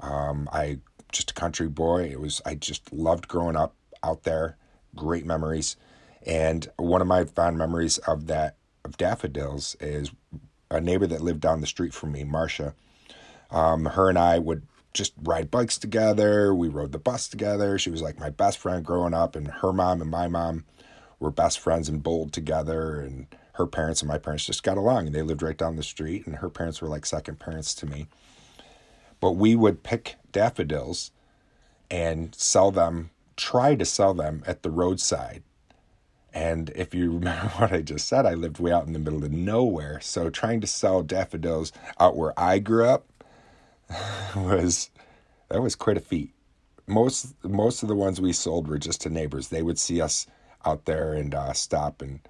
Um, 0.00 0.48
I 0.52 0.78
just 1.12 1.30
a 1.30 1.34
country 1.34 1.68
boy. 1.68 2.04
It 2.04 2.20
was 2.20 2.42
I 2.44 2.54
just 2.54 2.92
loved 2.92 3.28
growing 3.28 3.56
up 3.56 3.74
out 4.02 4.24
there. 4.24 4.56
Great 4.94 5.26
memories. 5.26 5.76
And 6.24 6.68
one 6.76 7.00
of 7.00 7.06
my 7.06 7.24
fond 7.24 7.58
memories 7.58 7.98
of 7.98 8.26
that 8.26 8.56
of 8.84 8.96
daffodils 8.96 9.76
is 9.80 10.10
a 10.70 10.80
neighbor 10.80 11.06
that 11.06 11.20
lived 11.20 11.40
down 11.40 11.60
the 11.60 11.66
street 11.66 11.94
from 11.94 12.12
me, 12.12 12.24
Marcia. 12.24 12.74
Um, 13.50 13.84
her 13.86 14.08
and 14.08 14.18
I 14.18 14.38
would 14.38 14.62
just 14.92 15.12
ride 15.22 15.50
bikes 15.50 15.78
together. 15.78 16.54
We 16.54 16.68
rode 16.68 16.92
the 16.92 16.98
bus 16.98 17.28
together. 17.28 17.78
She 17.78 17.90
was 17.90 18.02
like 18.02 18.18
my 18.18 18.30
best 18.30 18.58
friend 18.58 18.84
growing 18.84 19.14
up, 19.14 19.36
and 19.36 19.48
her 19.48 19.72
mom 19.72 20.00
and 20.00 20.10
my 20.10 20.26
mom 20.26 20.64
were 21.20 21.30
best 21.30 21.60
friends 21.60 21.88
and 21.88 22.02
bowled 22.02 22.32
together. 22.32 23.00
And 23.00 23.26
her 23.54 23.66
parents 23.66 24.02
and 24.02 24.08
my 24.08 24.18
parents 24.18 24.46
just 24.46 24.62
got 24.62 24.78
along, 24.78 25.06
and 25.06 25.14
they 25.14 25.22
lived 25.22 25.42
right 25.42 25.56
down 25.56 25.76
the 25.76 25.82
street. 25.82 26.26
And 26.26 26.36
her 26.36 26.50
parents 26.50 26.80
were 26.80 26.88
like 26.88 27.06
second 27.06 27.38
parents 27.38 27.74
to 27.76 27.86
me. 27.86 28.06
But 29.20 29.32
we 29.32 29.56
would 29.56 29.82
pick 29.82 30.16
daffodils 30.32 31.10
and 31.90 32.34
sell 32.34 32.70
them, 32.70 33.10
try 33.36 33.74
to 33.74 33.84
sell 33.84 34.14
them 34.14 34.42
at 34.46 34.62
the 34.62 34.70
roadside 34.70 35.42
and 36.36 36.70
if 36.74 36.94
you 36.94 37.12
remember 37.14 37.48
what 37.56 37.72
I 37.72 37.80
just 37.80 38.06
said, 38.06 38.26
I 38.26 38.34
lived 38.34 38.58
way 38.60 38.70
out 38.70 38.86
in 38.86 38.92
the 38.92 38.98
middle 38.98 39.24
of 39.24 39.32
nowhere. 39.32 40.00
So 40.02 40.28
trying 40.28 40.60
to 40.60 40.66
sell 40.66 41.02
daffodils 41.02 41.72
out 41.98 42.16
where 42.16 42.38
I 42.38 42.58
grew 42.58 42.84
up 42.84 43.06
was 44.36 44.90
that 45.48 45.62
was 45.62 45.74
quite 45.74 45.96
a 45.96 46.00
feat. 46.00 46.32
Most 46.86 47.34
most 47.42 47.82
of 47.82 47.88
the 47.88 47.96
ones 47.96 48.20
we 48.20 48.32
sold 48.32 48.68
were 48.68 48.78
just 48.78 49.00
to 49.02 49.10
neighbors. 49.10 49.48
They 49.48 49.62
would 49.62 49.78
see 49.78 50.00
us 50.00 50.26
out 50.64 50.84
there 50.84 51.14
and 51.14 51.34
uh, 51.34 51.54
stop 51.54 52.02
and 52.02 52.20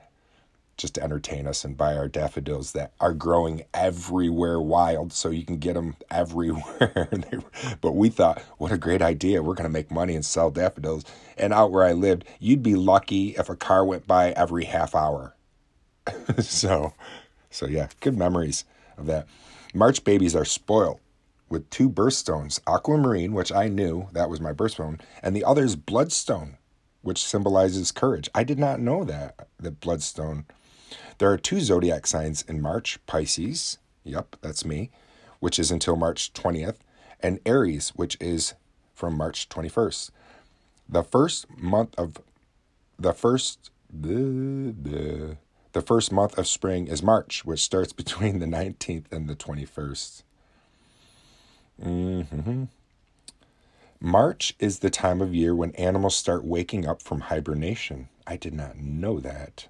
just 0.77 0.95
to 0.95 1.03
entertain 1.03 1.47
us 1.47 1.65
and 1.65 1.77
buy 1.77 1.97
our 1.97 2.09
daffodils 2.09 2.73
that 2.73 2.93
are 3.01 3.15
growing 3.15 3.65
everywhere 3.73 4.61
wild 4.61 5.12
so 5.12 5.31
you 5.31 5.45
can 5.45 5.59
get 5.59 5.75
them 5.75 5.97
everywhere. 6.11 7.09
But 7.81 7.93
we 7.93 8.09
thought 8.09 8.43
what 8.59 8.73
a 8.73 8.79
great 8.79 9.03
idea. 9.03 9.43
We're 9.43 9.55
going 9.55 9.69
to 9.69 9.73
make 9.73 9.91
money 9.91 10.15
and 10.15 10.25
sell 10.25 10.51
daffodils. 10.51 11.05
And 11.39 11.53
out 11.53 11.71
where 11.71 11.85
i 11.85 11.93
lived 11.93 12.25
you'd 12.41 12.62
be 12.62 12.75
lucky 12.75 13.31
if 13.31 13.49
a 13.49 13.57
car 13.57 13.85
went 13.85 14.07
by 14.07 14.31
every 14.33 14.65
half 14.65 14.95
hour. 14.95 15.35
So 16.41 16.95
so 17.51 17.67
yeah 17.67 17.89
good 18.01 18.17
memories 18.17 18.65
of 18.99 19.07
that. 19.07 19.27
March 19.75 20.05
babies 20.05 20.35
are 20.37 20.45
spoiled 20.45 21.01
with 21.49 21.69
two 21.71 21.89
birthstones 21.89 22.61
aquamarine 22.67 23.33
which 23.33 23.53
i 23.53 23.69
knew 23.69 24.09
that 24.12 24.29
was 24.29 24.41
my 24.41 24.53
birthstone 24.53 25.01
and 25.23 25.37
the 25.37 25.45
other 25.45 25.65
is 25.65 25.77
bloodstone 25.77 26.57
which 27.07 27.25
symbolizes 27.25 27.93
courage. 27.93 28.29
I 28.35 28.43
did 28.43 28.59
not 28.59 28.81
know 28.81 29.05
that 29.05 29.47
that 29.61 29.81
bloodstone 29.81 30.45
there 31.18 31.31
are 31.31 31.38
two 31.38 31.61
zodiac 31.61 32.07
signs 32.07 32.42
in 32.42 32.61
March 32.61 32.98
Pisces, 33.07 33.79
yep, 34.05 34.37
that's 34.40 34.64
me, 34.64 34.90
which 35.40 35.59
is 35.59 35.70
until 35.70 35.96
March 35.96 36.33
20th, 36.33 36.76
and 37.20 37.40
Aries, 37.46 37.90
which 37.90 38.16
is 38.20 38.55
from 38.94 39.16
March 39.16 39.48
21st. 39.48 40.11
The 40.88 41.02
first 41.02 41.46
month 41.59 41.94
of 41.98 42.18
the 42.98 43.12
first 43.12 43.70
the, 43.92 44.74
the, 44.83 45.37
the 45.72 45.81
first 45.81 46.12
month 46.12 46.37
of 46.38 46.46
spring 46.46 46.88
is 46.88 47.02
March, 47.02 47.44
which 47.44 47.61
starts 47.61 47.92
between 48.02 48.38
the 48.38 48.46
19th 48.46 49.05
and 49.11 49.29
the 49.29 49.37
21st. 49.37 50.22
Mm-hmm. 51.83 52.64
March 54.00 54.55
is 54.59 54.79
the 54.81 54.90
time 54.90 55.20
of 55.20 55.35
year 55.35 55.55
when 55.55 55.72
animals 55.72 56.16
start 56.16 56.44
waking 56.44 56.87
up 56.87 57.02
from 57.02 57.22
hibernation. 57.22 58.09
I 58.26 58.37
did 58.37 58.55
not 58.55 58.76
know 58.79 59.20
that. 59.20 59.68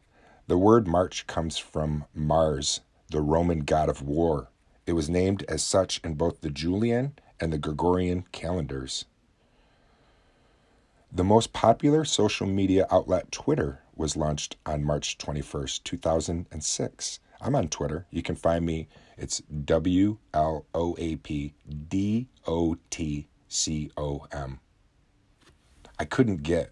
The 0.48 0.58
word 0.58 0.86
March 0.86 1.26
comes 1.26 1.58
from 1.58 2.04
Mars, 2.14 2.80
the 3.10 3.20
Roman 3.20 3.60
god 3.60 3.88
of 3.88 4.00
war. 4.00 4.48
It 4.86 4.92
was 4.92 5.10
named 5.10 5.44
as 5.48 5.60
such 5.60 6.00
in 6.04 6.14
both 6.14 6.40
the 6.40 6.50
Julian 6.50 7.18
and 7.40 7.52
the 7.52 7.58
Gregorian 7.58 8.24
calendars. 8.30 9.06
The 11.10 11.24
most 11.24 11.52
popular 11.52 12.04
social 12.04 12.46
media 12.46 12.86
outlet, 12.92 13.32
Twitter, 13.32 13.80
was 13.96 14.16
launched 14.16 14.56
on 14.64 14.84
March 14.84 15.18
21st, 15.18 15.82
2006. 15.82 17.20
I'm 17.40 17.56
on 17.56 17.68
Twitter. 17.68 18.06
You 18.10 18.22
can 18.22 18.36
find 18.36 18.64
me. 18.64 18.86
It's 19.18 19.42
W 19.64 20.18
L 20.32 20.66
O 20.72 20.94
A 20.96 21.16
P 21.16 21.54
D 21.88 22.28
O 22.46 22.76
T 22.90 23.26
C 23.48 23.90
O 23.96 24.26
M. 24.30 24.60
I 25.98 26.04
couldn't 26.04 26.44
get 26.44 26.70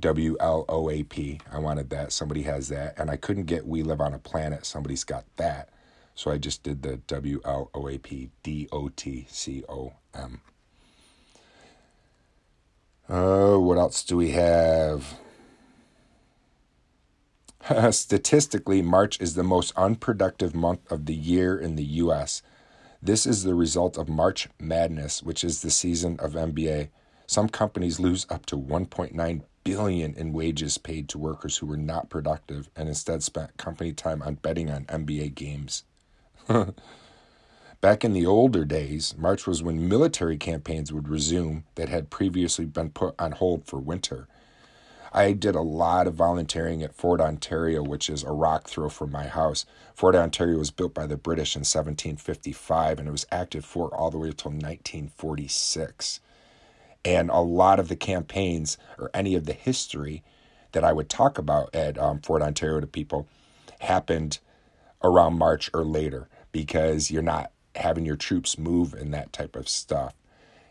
W 0.00 0.36
L 0.40 0.64
O 0.68 0.90
A 0.90 1.02
P. 1.02 1.40
I 1.50 1.58
wanted 1.58 1.90
that. 1.90 2.12
Somebody 2.12 2.42
has 2.42 2.68
that. 2.68 2.98
And 2.98 3.10
I 3.10 3.16
couldn't 3.16 3.44
get 3.44 3.66
We 3.66 3.82
Live 3.82 4.00
on 4.00 4.14
a 4.14 4.18
Planet. 4.18 4.66
Somebody's 4.66 5.04
got 5.04 5.24
that. 5.36 5.68
So 6.14 6.30
I 6.30 6.38
just 6.38 6.62
did 6.62 6.82
the 6.82 6.96
W 6.96 7.40
L 7.44 7.70
O 7.74 7.88
A 7.88 7.98
P 7.98 8.30
D 8.42 8.68
O 8.72 8.88
T 8.88 9.26
C 9.30 9.64
O 9.68 9.94
M. 10.14 10.40
Uh, 13.08 13.56
what 13.56 13.76
else 13.76 14.04
do 14.04 14.16
we 14.16 14.30
have? 14.30 15.18
Statistically, 17.90 18.82
March 18.82 19.20
is 19.20 19.34
the 19.34 19.42
most 19.42 19.72
unproductive 19.76 20.54
month 20.54 20.90
of 20.90 21.06
the 21.06 21.14
year 21.14 21.58
in 21.58 21.76
the 21.76 21.84
U.S. 21.84 22.42
This 23.02 23.26
is 23.26 23.42
the 23.42 23.54
result 23.54 23.98
of 23.98 24.08
March 24.08 24.48
Madness, 24.58 25.22
which 25.22 25.42
is 25.42 25.62
the 25.62 25.70
season 25.70 26.18
of 26.20 26.32
NBA. 26.32 26.90
Some 27.26 27.48
companies 27.48 27.98
lose 27.98 28.26
up 28.30 28.46
to 28.46 28.56
1.9 28.56 29.42
billion 29.64 30.14
in 30.14 30.32
wages 30.32 30.78
paid 30.78 31.08
to 31.08 31.18
workers 31.18 31.58
who 31.58 31.66
were 31.66 31.76
not 31.76 32.08
productive 32.08 32.70
and 32.76 32.88
instead 32.88 33.22
spent 33.22 33.56
company 33.56 33.92
time 33.92 34.22
on 34.22 34.34
betting 34.34 34.70
on 34.70 34.84
NBA 34.86 35.34
games. 35.34 35.84
Back 37.80 38.04
in 38.04 38.12
the 38.12 38.26
older 38.26 38.64
days, 38.64 39.14
March 39.16 39.46
was 39.46 39.62
when 39.62 39.88
military 39.88 40.36
campaigns 40.36 40.92
would 40.92 41.08
resume 41.08 41.64
that 41.76 41.88
had 41.88 42.10
previously 42.10 42.66
been 42.66 42.90
put 42.90 43.14
on 43.18 43.32
hold 43.32 43.64
for 43.64 43.78
winter. 43.78 44.28
I 45.12 45.32
did 45.32 45.54
a 45.54 45.62
lot 45.62 46.06
of 46.06 46.14
volunteering 46.14 46.82
at 46.82 46.94
Fort 46.94 47.20
Ontario, 47.20 47.82
which 47.82 48.08
is 48.08 48.22
a 48.22 48.30
rock 48.30 48.68
throw 48.68 48.88
from 48.88 49.10
my 49.10 49.26
house. 49.26 49.66
Fort 49.94 50.14
Ontario 50.14 50.58
was 50.58 50.70
built 50.70 50.94
by 50.94 51.06
the 51.06 51.16
British 51.16 51.56
in 51.56 51.60
1755 51.60 52.98
and 52.98 53.08
it 53.08 53.12
was 53.12 53.26
active 53.32 53.64
for 53.64 53.92
all 53.94 54.10
the 54.10 54.18
way 54.18 54.28
until 54.28 54.52
1946. 54.52 56.20
And 57.04 57.30
a 57.30 57.40
lot 57.40 57.80
of 57.80 57.88
the 57.88 57.96
campaigns 57.96 58.76
or 58.98 59.10
any 59.14 59.34
of 59.34 59.46
the 59.46 59.52
history 59.52 60.22
that 60.72 60.84
I 60.84 60.92
would 60.92 61.08
talk 61.08 61.38
about 61.38 61.74
at 61.74 61.98
um, 61.98 62.20
Fort 62.20 62.42
Ontario 62.42 62.80
to 62.80 62.86
people 62.86 63.26
happened 63.80 64.38
around 65.02 65.38
March 65.38 65.70
or 65.72 65.84
later 65.84 66.28
because 66.52 67.10
you're 67.10 67.22
not 67.22 67.52
having 67.76 68.04
your 68.04 68.16
troops 68.16 68.58
move 68.58 68.94
and 68.94 69.12
that 69.14 69.32
type 69.32 69.56
of 69.56 69.68
stuff. 69.68 70.14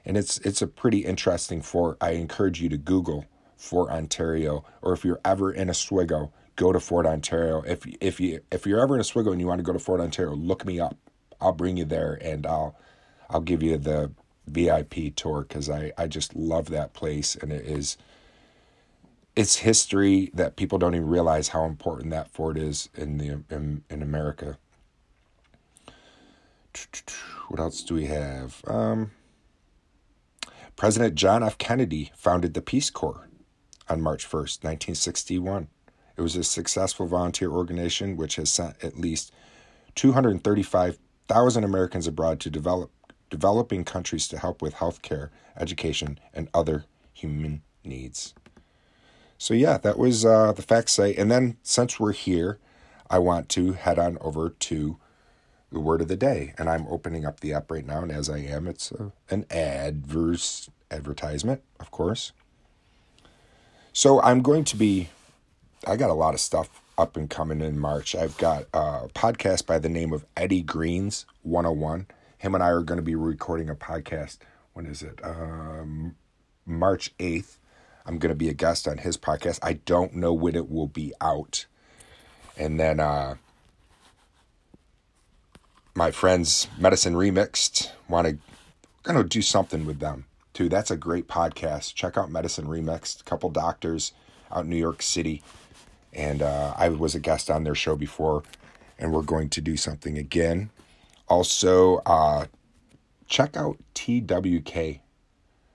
And 0.05 0.17
it's 0.17 0.37
it's 0.39 0.61
a 0.61 0.67
pretty 0.67 0.99
interesting 0.99 1.61
fort. 1.61 1.97
I 2.01 2.11
encourage 2.11 2.61
you 2.61 2.69
to 2.69 2.77
Google 2.77 3.25
Fort 3.57 3.89
Ontario, 3.89 4.63
or 4.81 4.93
if 4.93 5.03
you're 5.03 5.19
ever 5.25 5.51
in 5.51 5.69
Oswego, 5.69 6.31
go 6.55 6.71
to 6.71 6.79
Fort 6.79 7.05
Ontario. 7.05 7.61
If 7.67 7.85
if 7.99 8.19
you 8.19 8.41
if 8.51 8.65
you're 8.65 8.79
ever 8.79 8.95
in 8.95 9.01
Oswego 9.01 9.31
and 9.31 9.41
you 9.41 9.47
want 9.47 9.59
to 9.59 9.63
go 9.63 9.73
to 9.73 9.79
Fort 9.79 9.99
Ontario, 9.99 10.33
look 10.33 10.65
me 10.65 10.79
up. 10.79 10.95
I'll 11.41 11.53
bring 11.53 11.77
you 11.77 11.85
there 11.85 12.17
and 12.21 12.45
I'll 12.45 12.77
I'll 13.29 13.41
give 13.41 13.61
you 13.61 13.77
the 13.77 14.11
VIP 14.49 15.15
tour 15.15 15.45
because 15.47 15.69
I 15.69 15.91
I 15.97 16.07
just 16.07 16.35
love 16.35 16.69
that 16.69 16.93
place 16.93 17.35
and 17.35 17.51
it 17.51 17.65
is 17.65 17.97
it's 19.35 19.57
history 19.57 20.31
that 20.33 20.55
people 20.55 20.77
don't 20.77 20.95
even 20.95 21.07
realize 21.07 21.49
how 21.49 21.63
important 21.63 22.11
that 22.11 22.29
fort 22.29 22.57
is 22.57 22.89
in 22.95 23.17
the 23.17 23.41
in, 23.49 23.83
in 23.89 24.01
America. 24.01 24.57
What 27.47 27.59
else 27.59 27.81
do 27.81 27.95
we 27.95 28.05
have? 28.05 28.61
Um, 28.67 29.11
President 30.75 31.15
John 31.15 31.43
F. 31.43 31.57
Kennedy 31.57 32.11
founded 32.15 32.53
the 32.53 32.61
Peace 32.61 32.89
Corps 32.89 33.27
on 33.89 34.01
March 34.01 34.25
1st, 34.25 34.63
1961. 34.63 35.67
It 36.15 36.21
was 36.21 36.35
a 36.35 36.43
successful 36.43 37.07
volunteer 37.07 37.49
organization 37.49 38.17
which 38.17 38.35
has 38.35 38.51
sent 38.51 38.81
at 38.83 38.97
least 38.97 39.33
235,000 39.95 41.63
Americans 41.63 42.07
abroad 42.07 42.39
to 42.41 42.49
develop 42.49 42.91
developing 43.29 43.83
countries 43.83 44.27
to 44.29 44.39
help 44.39 44.61
with 44.61 44.75
health 44.75 45.01
care, 45.01 45.31
education, 45.57 46.19
and 46.33 46.49
other 46.53 46.85
human 47.13 47.61
needs. 47.83 48.33
So 49.37 49.53
yeah, 49.53 49.77
that 49.77 49.97
was 49.97 50.25
uh, 50.25 50.51
the 50.51 50.61
fact 50.61 50.89
say. 50.89 51.15
And 51.15 51.31
then 51.31 51.57
since 51.63 51.99
we're 51.99 52.11
here, 52.11 52.59
I 53.09 53.19
want 53.19 53.49
to 53.49 53.73
head 53.73 53.97
on 53.97 54.17
over 54.21 54.49
to 54.49 54.97
the 55.71 55.79
word 55.79 56.01
of 56.01 56.07
the 56.07 56.15
day, 56.15 56.53
and 56.57 56.69
I'm 56.69 56.87
opening 56.87 57.25
up 57.25 57.39
the 57.39 57.53
app 57.53 57.71
right 57.71 57.85
now. 57.85 58.01
And 58.01 58.11
as 58.11 58.29
I 58.29 58.39
am, 58.39 58.67
it's 58.67 58.91
a, 58.91 59.11
an 59.29 59.45
adverse 59.49 60.69
advertisement, 60.91 61.61
of 61.79 61.91
course. 61.91 62.31
So 63.93 64.21
I'm 64.21 64.41
going 64.41 64.63
to 64.65 64.75
be. 64.75 65.09
I 65.87 65.95
got 65.95 66.09
a 66.09 66.13
lot 66.13 66.33
of 66.33 66.41
stuff 66.41 66.81
up 66.97 67.15
and 67.15 67.29
coming 67.29 67.61
in 67.61 67.79
March. 67.79 68.13
I've 68.13 68.37
got 68.37 68.63
a 68.73 69.07
podcast 69.13 69.65
by 69.65 69.79
the 69.79 69.87
name 69.87 70.11
of 70.11 70.25
Eddie 70.35 70.61
Greens 70.61 71.25
101. 71.43 72.07
Him 72.39 72.55
and 72.55 72.63
I 72.63 72.69
are 72.69 72.81
going 72.81 72.97
to 72.97 73.03
be 73.03 73.15
recording 73.15 73.69
a 73.69 73.75
podcast. 73.75 74.39
When 74.73 74.85
is 74.85 75.03
it? 75.03 75.19
Um, 75.23 76.15
March 76.65 77.15
8th. 77.17 77.57
I'm 78.05 78.17
going 78.17 78.29
to 78.29 78.35
be 78.35 78.49
a 78.49 78.53
guest 78.53 78.87
on 78.87 78.99
his 78.99 79.17
podcast. 79.17 79.59
I 79.61 79.73
don't 79.73 80.15
know 80.15 80.33
when 80.33 80.55
it 80.55 80.69
will 80.69 80.87
be 80.87 81.13
out. 81.19 81.65
And 82.57 82.79
then 82.79 83.01
uh, 83.01 83.35
my 85.95 86.11
friends, 86.11 86.69
Medicine 86.77 87.13
Remixed, 87.13 87.91
want 88.07 88.27
to 88.27 88.37
going 89.03 89.21
to 89.21 89.27
do 89.27 89.41
something 89.41 89.85
with 89.85 89.99
them 89.99 90.25
too. 90.53 90.69
That's 90.69 90.91
a 90.91 90.97
great 90.97 91.27
podcast. 91.27 91.93
Check 91.93 92.17
out 92.17 92.31
Medicine 92.31 92.67
Remixed. 92.67 93.21
A 93.21 93.23
couple 93.25 93.49
doctors 93.49 94.13
out 94.51 94.63
in 94.63 94.69
New 94.69 94.77
York 94.77 95.01
City, 95.01 95.43
and 96.13 96.41
uh, 96.41 96.73
I 96.77 96.89
was 96.89 97.15
a 97.15 97.19
guest 97.19 97.51
on 97.51 97.63
their 97.63 97.75
show 97.75 97.95
before, 97.95 98.43
and 98.97 99.11
we're 99.11 99.23
going 99.23 99.49
to 99.49 99.61
do 99.61 99.75
something 99.75 100.17
again. 100.17 100.69
Also, 101.29 101.97
uh, 102.05 102.45
check 103.27 103.55
out 103.55 103.77
TWK 103.93 104.99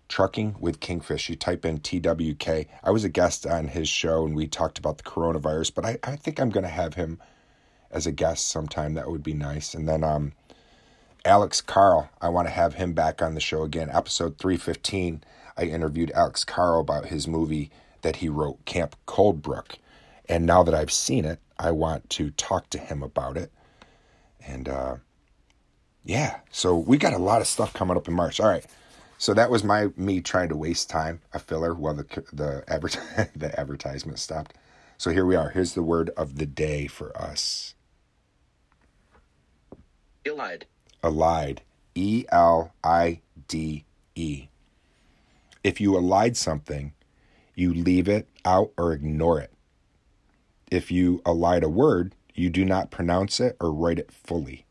Trucking 0.08 0.56
with 0.60 0.80
Kingfish. 0.80 1.28
You 1.28 1.36
type 1.36 1.64
in 1.64 1.78
TWK. 1.78 2.66
I 2.82 2.90
was 2.90 3.04
a 3.04 3.08
guest 3.08 3.46
on 3.46 3.68
his 3.68 3.88
show 3.88 4.26
and 4.26 4.36
we 4.36 4.46
talked 4.46 4.78
about 4.78 4.98
the 4.98 5.04
coronavirus, 5.04 5.74
but 5.74 5.84
I, 5.84 5.98
I 6.04 6.16
think 6.16 6.38
I'm 6.38 6.50
going 6.50 6.64
to 6.64 6.70
have 6.70 6.94
him 6.94 7.18
as 7.90 8.06
a 8.06 8.12
guest 8.12 8.48
sometime. 8.48 8.94
That 8.94 9.10
would 9.10 9.22
be 9.22 9.32
nice. 9.32 9.74
And 9.74 9.88
then 9.88 10.04
um, 10.04 10.32
Alex 11.24 11.60
Carl, 11.60 12.10
I 12.20 12.28
want 12.28 12.48
to 12.48 12.54
have 12.54 12.74
him 12.74 12.92
back 12.92 13.22
on 13.22 13.34
the 13.34 13.40
show 13.40 13.62
again. 13.62 13.90
Episode 13.90 14.38
315, 14.38 15.24
I 15.56 15.64
interviewed 15.64 16.10
Alex 16.10 16.44
Carl 16.44 16.80
about 16.80 17.06
his 17.06 17.26
movie 17.26 17.70
that 18.02 18.16
he 18.16 18.28
wrote, 18.28 18.64
Camp 18.66 18.96
Coldbrook. 19.06 19.76
And 20.28 20.44
now 20.44 20.62
that 20.62 20.74
I've 20.74 20.92
seen 20.92 21.24
it, 21.24 21.40
I 21.58 21.70
want 21.70 22.10
to 22.10 22.30
talk 22.30 22.68
to 22.70 22.78
him 22.78 23.02
about 23.02 23.36
it. 23.36 23.50
And 24.46 24.68
uh, 24.68 24.96
yeah, 26.04 26.40
so 26.50 26.76
we 26.76 26.98
got 26.98 27.14
a 27.14 27.18
lot 27.18 27.40
of 27.40 27.46
stuff 27.46 27.72
coming 27.72 27.96
up 27.96 28.08
in 28.08 28.14
March. 28.14 28.40
All 28.40 28.48
right. 28.48 28.66
So 29.18 29.32
that 29.34 29.50
was 29.50 29.64
my 29.64 29.88
me 29.96 30.20
trying 30.20 30.50
to 30.50 30.56
waste 30.56 30.90
time, 30.90 31.22
a 31.32 31.38
filler 31.38 31.74
while 31.74 31.94
the 31.94 32.24
the 32.32 32.64
advert 32.68 32.98
the 33.36 33.58
advertisement 33.58 34.18
stopped. 34.18 34.54
So 34.98 35.10
here 35.10 35.24
we 35.24 35.36
are. 35.36 35.50
Here's 35.50 35.74
the 35.74 35.82
word 35.82 36.10
of 36.16 36.36
the 36.36 36.46
day 36.46 36.86
for 36.86 37.16
us. 37.16 37.74
Allied. 40.26 40.66
Elide. 41.02 41.58
E 41.94 42.24
L 42.30 42.74
I 42.82 43.20
D 43.48 43.84
E. 44.14 44.48
If 45.62 45.80
you 45.80 45.92
elide 45.92 46.36
something, 46.36 46.92
you 47.54 47.72
leave 47.72 48.08
it 48.08 48.28
out 48.44 48.72
or 48.76 48.92
ignore 48.92 49.40
it. 49.40 49.52
If 50.70 50.90
you 50.90 51.22
elide 51.24 51.62
a 51.62 51.68
word, 51.68 52.14
you 52.34 52.50
do 52.50 52.64
not 52.64 52.90
pronounce 52.90 53.40
it 53.40 53.56
or 53.60 53.72
write 53.72 53.98
it 53.98 54.10
fully. 54.12 54.63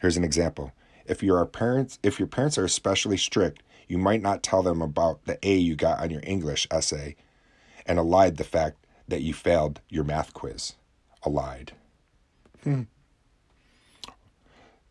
Here's 0.00 0.16
an 0.16 0.24
example. 0.24 0.72
If 1.06 1.22
your 1.22 1.44
parents 1.46 1.98
if 2.02 2.18
your 2.18 2.28
parents 2.28 2.58
are 2.58 2.64
especially 2.64 3.16
strict, 3.16 3.62
you 3.86 3.98
might 3.98 4.22
not 4.22 4.42
tell 4.42 4.62
them 4.62 4.80
about 4.82 5.24
the 5.26 5.38
A 5.46 5.54
you 5.54 5.76
got 5.76 6.00
on 6.00 6.10
your 6.10 6.22
English 6.24 6.66
essay 6.70 7.16
and 7.86 7.98
elide 7.98 8.36
the 8.36 8.44
fact 8.44 8.86
that 9.08 9.22
you 9.22 9.34
failed 9.34 9.80
your 9.88 10.04
math 10.04 10.32
quiz. 10.32 10.74
Elide. 11.24 11.70
Hmm. 12.64 12.82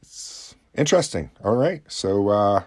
It's 0.02 0.56
interesting. 0.76 1.32
All 1.44 1.56
right. 1.56 1.82
So 1.88 2.30
uh 2.30 2.64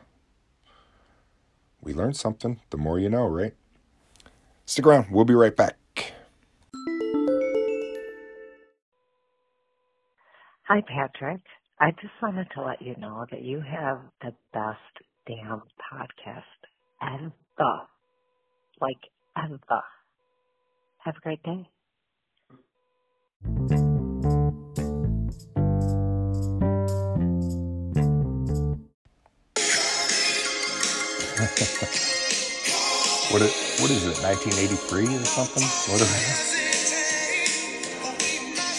we 1.81 1.95
learned 1.95 2.17
something. 2.17 2.61
The 2.71 2.77
more 2.77 2.99
you 2.99 3.09
know, 3.09 3.27
right? 3.27 3.55
Stick 4.67 4.87
around. 4.87 5.11
We'll 5.11 5.25
be 5.25 5.35
right 5.35 5.55
back. 5.55 5.77
Hi, 10.69 10.81
Patrick. 10.81 11.41
I 11.83 11.91
just 12.01 12.15
wanted 12.23 12.47
to 12.55 12.63
let 12.63 12.81
you 12.81 12.95
know 12.97 13.27
that 13.33 13.43
you 13.43 13.61
have 13.61 14.03
the 14.21 14.33
best 14.53 14.79
damn 15.27 15.63
podcast 15.93 16.45
ever. 17.03 17.89
Like, 18.81 19.11
ever. 19.37 19.83
Have 20.99 21.17
a 21.17 21.21
great 21.21 21.43
day. 21.43 21.69
What 33.33 33.41
it, 33.41 33.53
what 33.81 33.91
is 33.91 34.05
it? 34.05 34.23
1983 34.23 35.17
or 35.17 35.25
something? 35.25 35.65
What 35.91 36.03
is 36.03 36.13
it? 36.13 36.72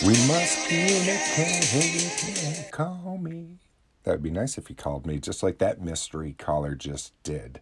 We 0.05 0.13
must 0.27 0.67
communicate. 0.67 2.69
Call 2.71 3.17
me. 3.21 3.59
That 4.03 4.11
would 4.11 4.23
be 4.23 4.31
nice 4.31 4.57
if 4.57 4.69
you 4.69 4.75
called 4.75 5.05
me, 5.05 5.17
just 5.17 5.41
like 5.41 5.59
that 5.59 5.81
mystery 5.81 6.35
caller 6.37 6.75
just 6.75 7.13
did. 7.23 7.61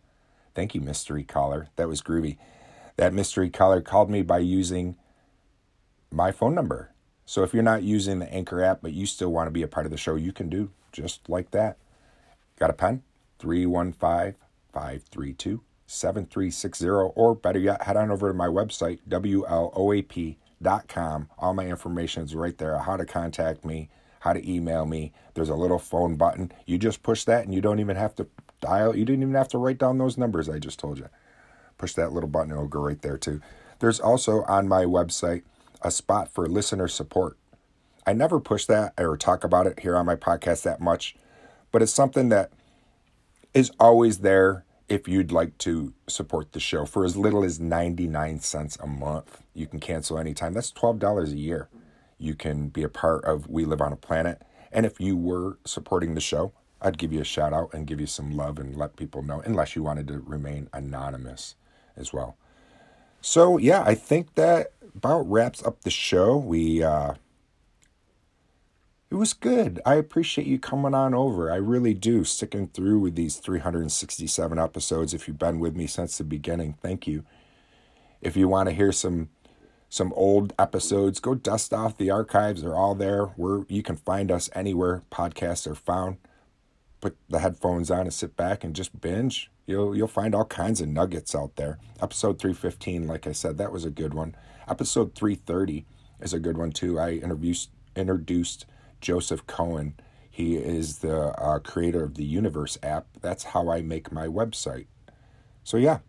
Thank 0.56 0.73
you, 0.73 0.82
mystery 0.82 1.23
caller. 1.23 1.67
That 1.75 1.88
was 1.88 2.01
groovy. 2.01 2.38
That 2.97 3.13
mystery 3.13 3.51
caller 3.51 3.80
called 3.80 4.10
me 4.10 4.23
by 4.23 4.39
using 4.39 4.97
my 6.10 6.32
phone 6.32 6.56
number. 6.56 6.89
So 7.27 7.43
if 7.43 7.54
you're 7.54 7.62
not 7.62 7.84
using 7.84 8.17
the 8.17 8.34
Anchor 8.34 8.63
app, 8.63 8.80
but 8.82 8.93
you 8.93 9.06
still 9.06 9.32
want 9.32 9.45
to 9.45 9.51
be 9.51 9.62
a 9.62 9.67
part 9.67 9.86
of 9.86 9.91
the 9.91 9.97
show, 9.97 10.15
you 10.15 10.34
can 10.34 10.49
do 10.49 10.71
just 10.91 11.30
like 11.30 11.51
that. 11.51 11.77
Got 12.58 12.71
a 12.71 12.73
pen? 12.73 13.04
315 13.38 14.36
532 14.73 15.62
7360. 15.86 16.89
Or 16.89 17.36
better 17.36 17.60
yet, 17.60 17.84
head 17.84 17.97
on 17.97 18.10
over 18.10 18.30
to 18.30 18.34
my 18.34 18.47
website, 18.47 18.97
WLOAP.com. 19.08 20.38
All 20.65 21.54
my 21.54 21.65
information 21.65 22.24
is 22.24 22.36
right 22.36 22.58
there 22.58 22.78
how 22.78 22.97
to 22.97 23.06
contact 23.06 23.65
me, 23.65 23.89
how 24.19 24.34
to 24.34 24.50
email 24.50 24.86
me. 24.86 25.13
There's 25.34 25.50
a 25.50 25.56
little 25.56 25.80
phone 25.80 26.15
button. 26.15 26.52
You 26.65 26.78
just 26.78 27.04
push 27.04 27.24
that 27.26 27.45
and 27.45 27.54
you 27.54 27.62
don't 27.62 27.80
even 27.80 27.95
have 27.95 28.15
to 28.15 28.28
dial, 28.60 28.95
you 28.95 29.06
didn't 29.06 29.24
even 29.24 29.36
have 29.36 29.47
to 29.50 29.58
write 29.58 29.80
down 29.80 29.97
those 29.97 30.17
numbers 30.17 30.47
I 30.47 30.60
just 30.60 30.80
told 30.80 31.00
you. 31.00 31.10
Push 31.78 31.93
that 31.93 32.12
little 32.13 32.30
button, 32.30 32.52
it'll 32.52 32.67
go 32.67 32.80
right 32.80 33.02
there 33.02 33.17
too. 33.17 33.41
There's 33.80 34.00
also 34.00 34.43
on 34.43 34.67
my 34.67 34.86
website 34.86 35.41
a 35.82 35.89
spot 35.89 36.30
for 36.32 36.47
listener 36.47 36.88
support. 36.88 37.38
I 38.06 38.13
never 38.13 38.39
push 38.39 38.65
that 38.65 38.93
or 39.00 39.17
talk 39.17 39.43
about 39.43 39.65
it 39.65 39.80
here 39.80 39.95
on 39.95 40.06
my 40.06 40.15
podcast 40.15 40.62
that 40.63 40.80
much, 40.80 41.15
but 41.71 41.82
it's 41.82 41.93
something 41.93 42.30
that 42.30 42.52
is 43.54 43.71
always 43.80 44.19
there 44.19 44.63
if 44.89 45.08
you'd 45.08 45.32
like 45.32 45.58
to 45.60 45.94
support 46.08 46.52
the 46.52 46.60
show 46.60 46.86
for 46.86 47.06
as 47.06 47.15
little 47.15 47.44
as 47.44 47.60
99 47.60 48.39
cents 48.39 48.78
a 48.82 48.88
month. 48.88 49.44
You 49.54 49.67
can 49.67 49.80
cancel 49.80 50.17
anytime. 50.17 50.54
That's 50.54 50.72
$12 50.72 51.32
a 51.32 51.38
year. 51.38 51.70
You 52.17 52.36
can 52.36 52.70
be 52.70 52.84
a 52.84 52.89
part 52.89 53.24
of 53.26 53.50
We 53.50 53.65
Live 53.65 53.82
on 53.82 53.94
a 53.94 53.98
Planet. 53.98 54.41
And 54.72 54.86
if 54.86 55.00
you 55.00 55.17
were 55.17 55.58
supporting 55.65 56.15
the 56.15 56.22
show, 56.22 56.54
I'd 56.82 56.98
give 56.98 57.13
you 57.13 57.22
a 57.22 57.26
shout 57.26 57.54
out 57.54 57.74
and 57.74 57.88
give 57.88 58.00
you 58.00 58.08
some 58.08 58.36
love 58.36 58.58
and 58.60 58.76
let 58.76 58.96
people 58.96 59.22
know, 59.22 59.41
unless 59.46 59.76
you 59.76 59.84
wanted 59.84 60.08
to 60.08 60.20
remain 60.20 60.70
anonymous 60.74 61.56
as 61.96 62.12
well. 62.12 62.38
So, 63.22 63.58
yeah, 63.58 63.84
I 63.86 63.96
think 63.96 64.36
that 64.36 64.74
about 64.96 65.30
wraps 65.30 65.63
up 65.63 65.82
the 65.82 65.91
show. 65.91 66.38
We, 66.38 66.84
uh, 66.84 67.13
it 69.12 69.15
was 69.15 69.34
good. 69.34 69.82
I 69.86 69.95
appreciate 69.95 70.47
you 70.47 70.58
coming 70.58 70.93
on 70.93 71.13
over. 71.13 71.52
I 71.52 71.58
really 71.58 71.93
do. 71.93 72.24
Sticking 72.24 72.69
through 72.69 73.00
with 73.00 73.15
these 73.15 73.36
367 73.36 74.58
episodes. 74.58 75.13
If 75.13 75.28
you've 75.28 75.38
been 75.38 75.60
with 75.60 75.76
me 75.76 75.86
since 75.86 76.17
the 76.17 76.24
beginning, 76.24 76.78
thank 76.82 77.06
you. 77.06 77.26
If 78.21 78.38
you 78.38 78.47
want 78.47 78.69
to 78.69 78.76
hear 78.76 78.91
some 78.91 79.30
some 79.91 80.13
old 80.13 80.54
episodes. 80.58 81.19
Go 81.19 81.36
dust 81.36 81.74
off 81.74 81.97
the 81.97 82.10
archives. 82.10 82.62
They're 82.62 82.78
all 82.78 82.95
there. 82.95 83.26
Where 83.26 83.65
you 83.67 83.84
can 83.84 83.97
find 83.97 84.32
us 84.32 84.50
anywhere 84.56 85.04
podcasts 85.12 85.67
are 85.67 85.76
found. 85.76 86.17
Put 87.02 87.17
the 87.30 87.39
headphones 87.39 87.91
on 87.91 88.02
and 88.02 88.13
sit 88.13 88.38
back 88.38 88.63
and 88.63 88.74
just 88.74 89.02
binge. 89.02 89.52
You'll 89.67 89.95
you'll 89.95 90.08
find 90.08 90.34
all 90.34 90.45
kinds 90.45 90.80
of 90.80 90.88
nuggets 90.88 91.36
out 91.36 91.58
there. 91.58 91.78
Episode 92.02 92.39
315, 92.39 93.06
like 93.06 93.28
I 93.28 93.34
said, 93.34 93.58
that 93.58 93.74
was 93.74 93.84
a 93.84 93.89
good 93.89 94.13
one. 94.13 94.34
Episode 94.69 95.13
330 95.13 95.86
is 96.21 96.34
a 96.34 96.39
good 96.39 96.58
one 96.58 96.71
too. 96.71 96.97
I 96.97 97.15
introduced 97.15 97.69
introduced 97.93 98.65
Joseph 99.02 99.46
Cohen. 99.48 99.96
He 100.30 100.56
is 100.56 101.00
the 101.00 101.30
uh, 101.40 101.60
creator 101.60 102.04
of 102.04 102.16
the 102.16 102.24
Universe 102.24 102.78
app. 102.82 103.08
That's 103.20 103.44
how 103.44 103.70
I 103.70 103.82
make 103.82 104.12
my 104.12 104.28
website. 104.28 104.88
So 105.64 105.78
yeah, 105.78 106.00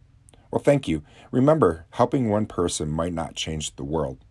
well, 0.51 0.63
thank 0.63 0.87
you. 0.87 1.03
Remember, 1.31 1.87
helping 1.91 2.29
one 2.29 2.47
person 2.47 2.91
might 2.91 3.15
not 3.15 3.35
change 3.35 3.77
the 3.77 3.85
world, 3.85 4.25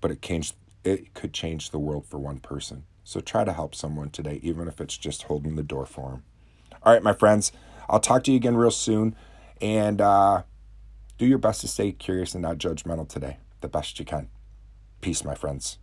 but 0.00 0.10
it 0.10 0.22
changed 0.22 0.54
it 0.84 1.12
could 1.12 1.34
change 1.34 1.70
the 1.70 1.78
world 1.78 2.06
for 2.06 2.18
one 2.18 2.38
person. 2.38 2.84
So 3.04 3.20
try 3.20 3.44
to 3.44 3.52
help 3.52 3.74
someone 3.74 4.10
today, 4.10 4.38
even 4.42 4.68
if 4.68 4.80
it's 4.80 4.96
just 4.96 5.24
holding 5.24 5.56
the 5.56 5.62
door 5.62 5.84
for 5.84 6.10
them. 6.10 6.22
All 6.82 6.92
right, 6.92 7.02
my 7.02 7.12
friends, 7.12 7.52
I'll 7.88 8.00
talk 8.00 8.22
to 8.24 8.30
you 8.30 8.36
again 8.36 8.56
real 8.56 8.70
soon, 8.70 9.16
and 9.60 10.00
uh, 10.00 10.42
do 11.18 11.26
your 11.26 11.38
best 11.38 11.62
to 11.62 11.68
stay 11.68 11.90
curious 11.92 12.34
and 12.34 12.42
not 12.42 12.58
judgmental 12.58 13.08
today, 13.08 13.38
the 13.60 13.68
best 13.68 13.98
you 13.98 14.04
can. 14.04 14.28
Peace, 15.00 15.24
my 15.24 15.34
friends. 15.34 15.78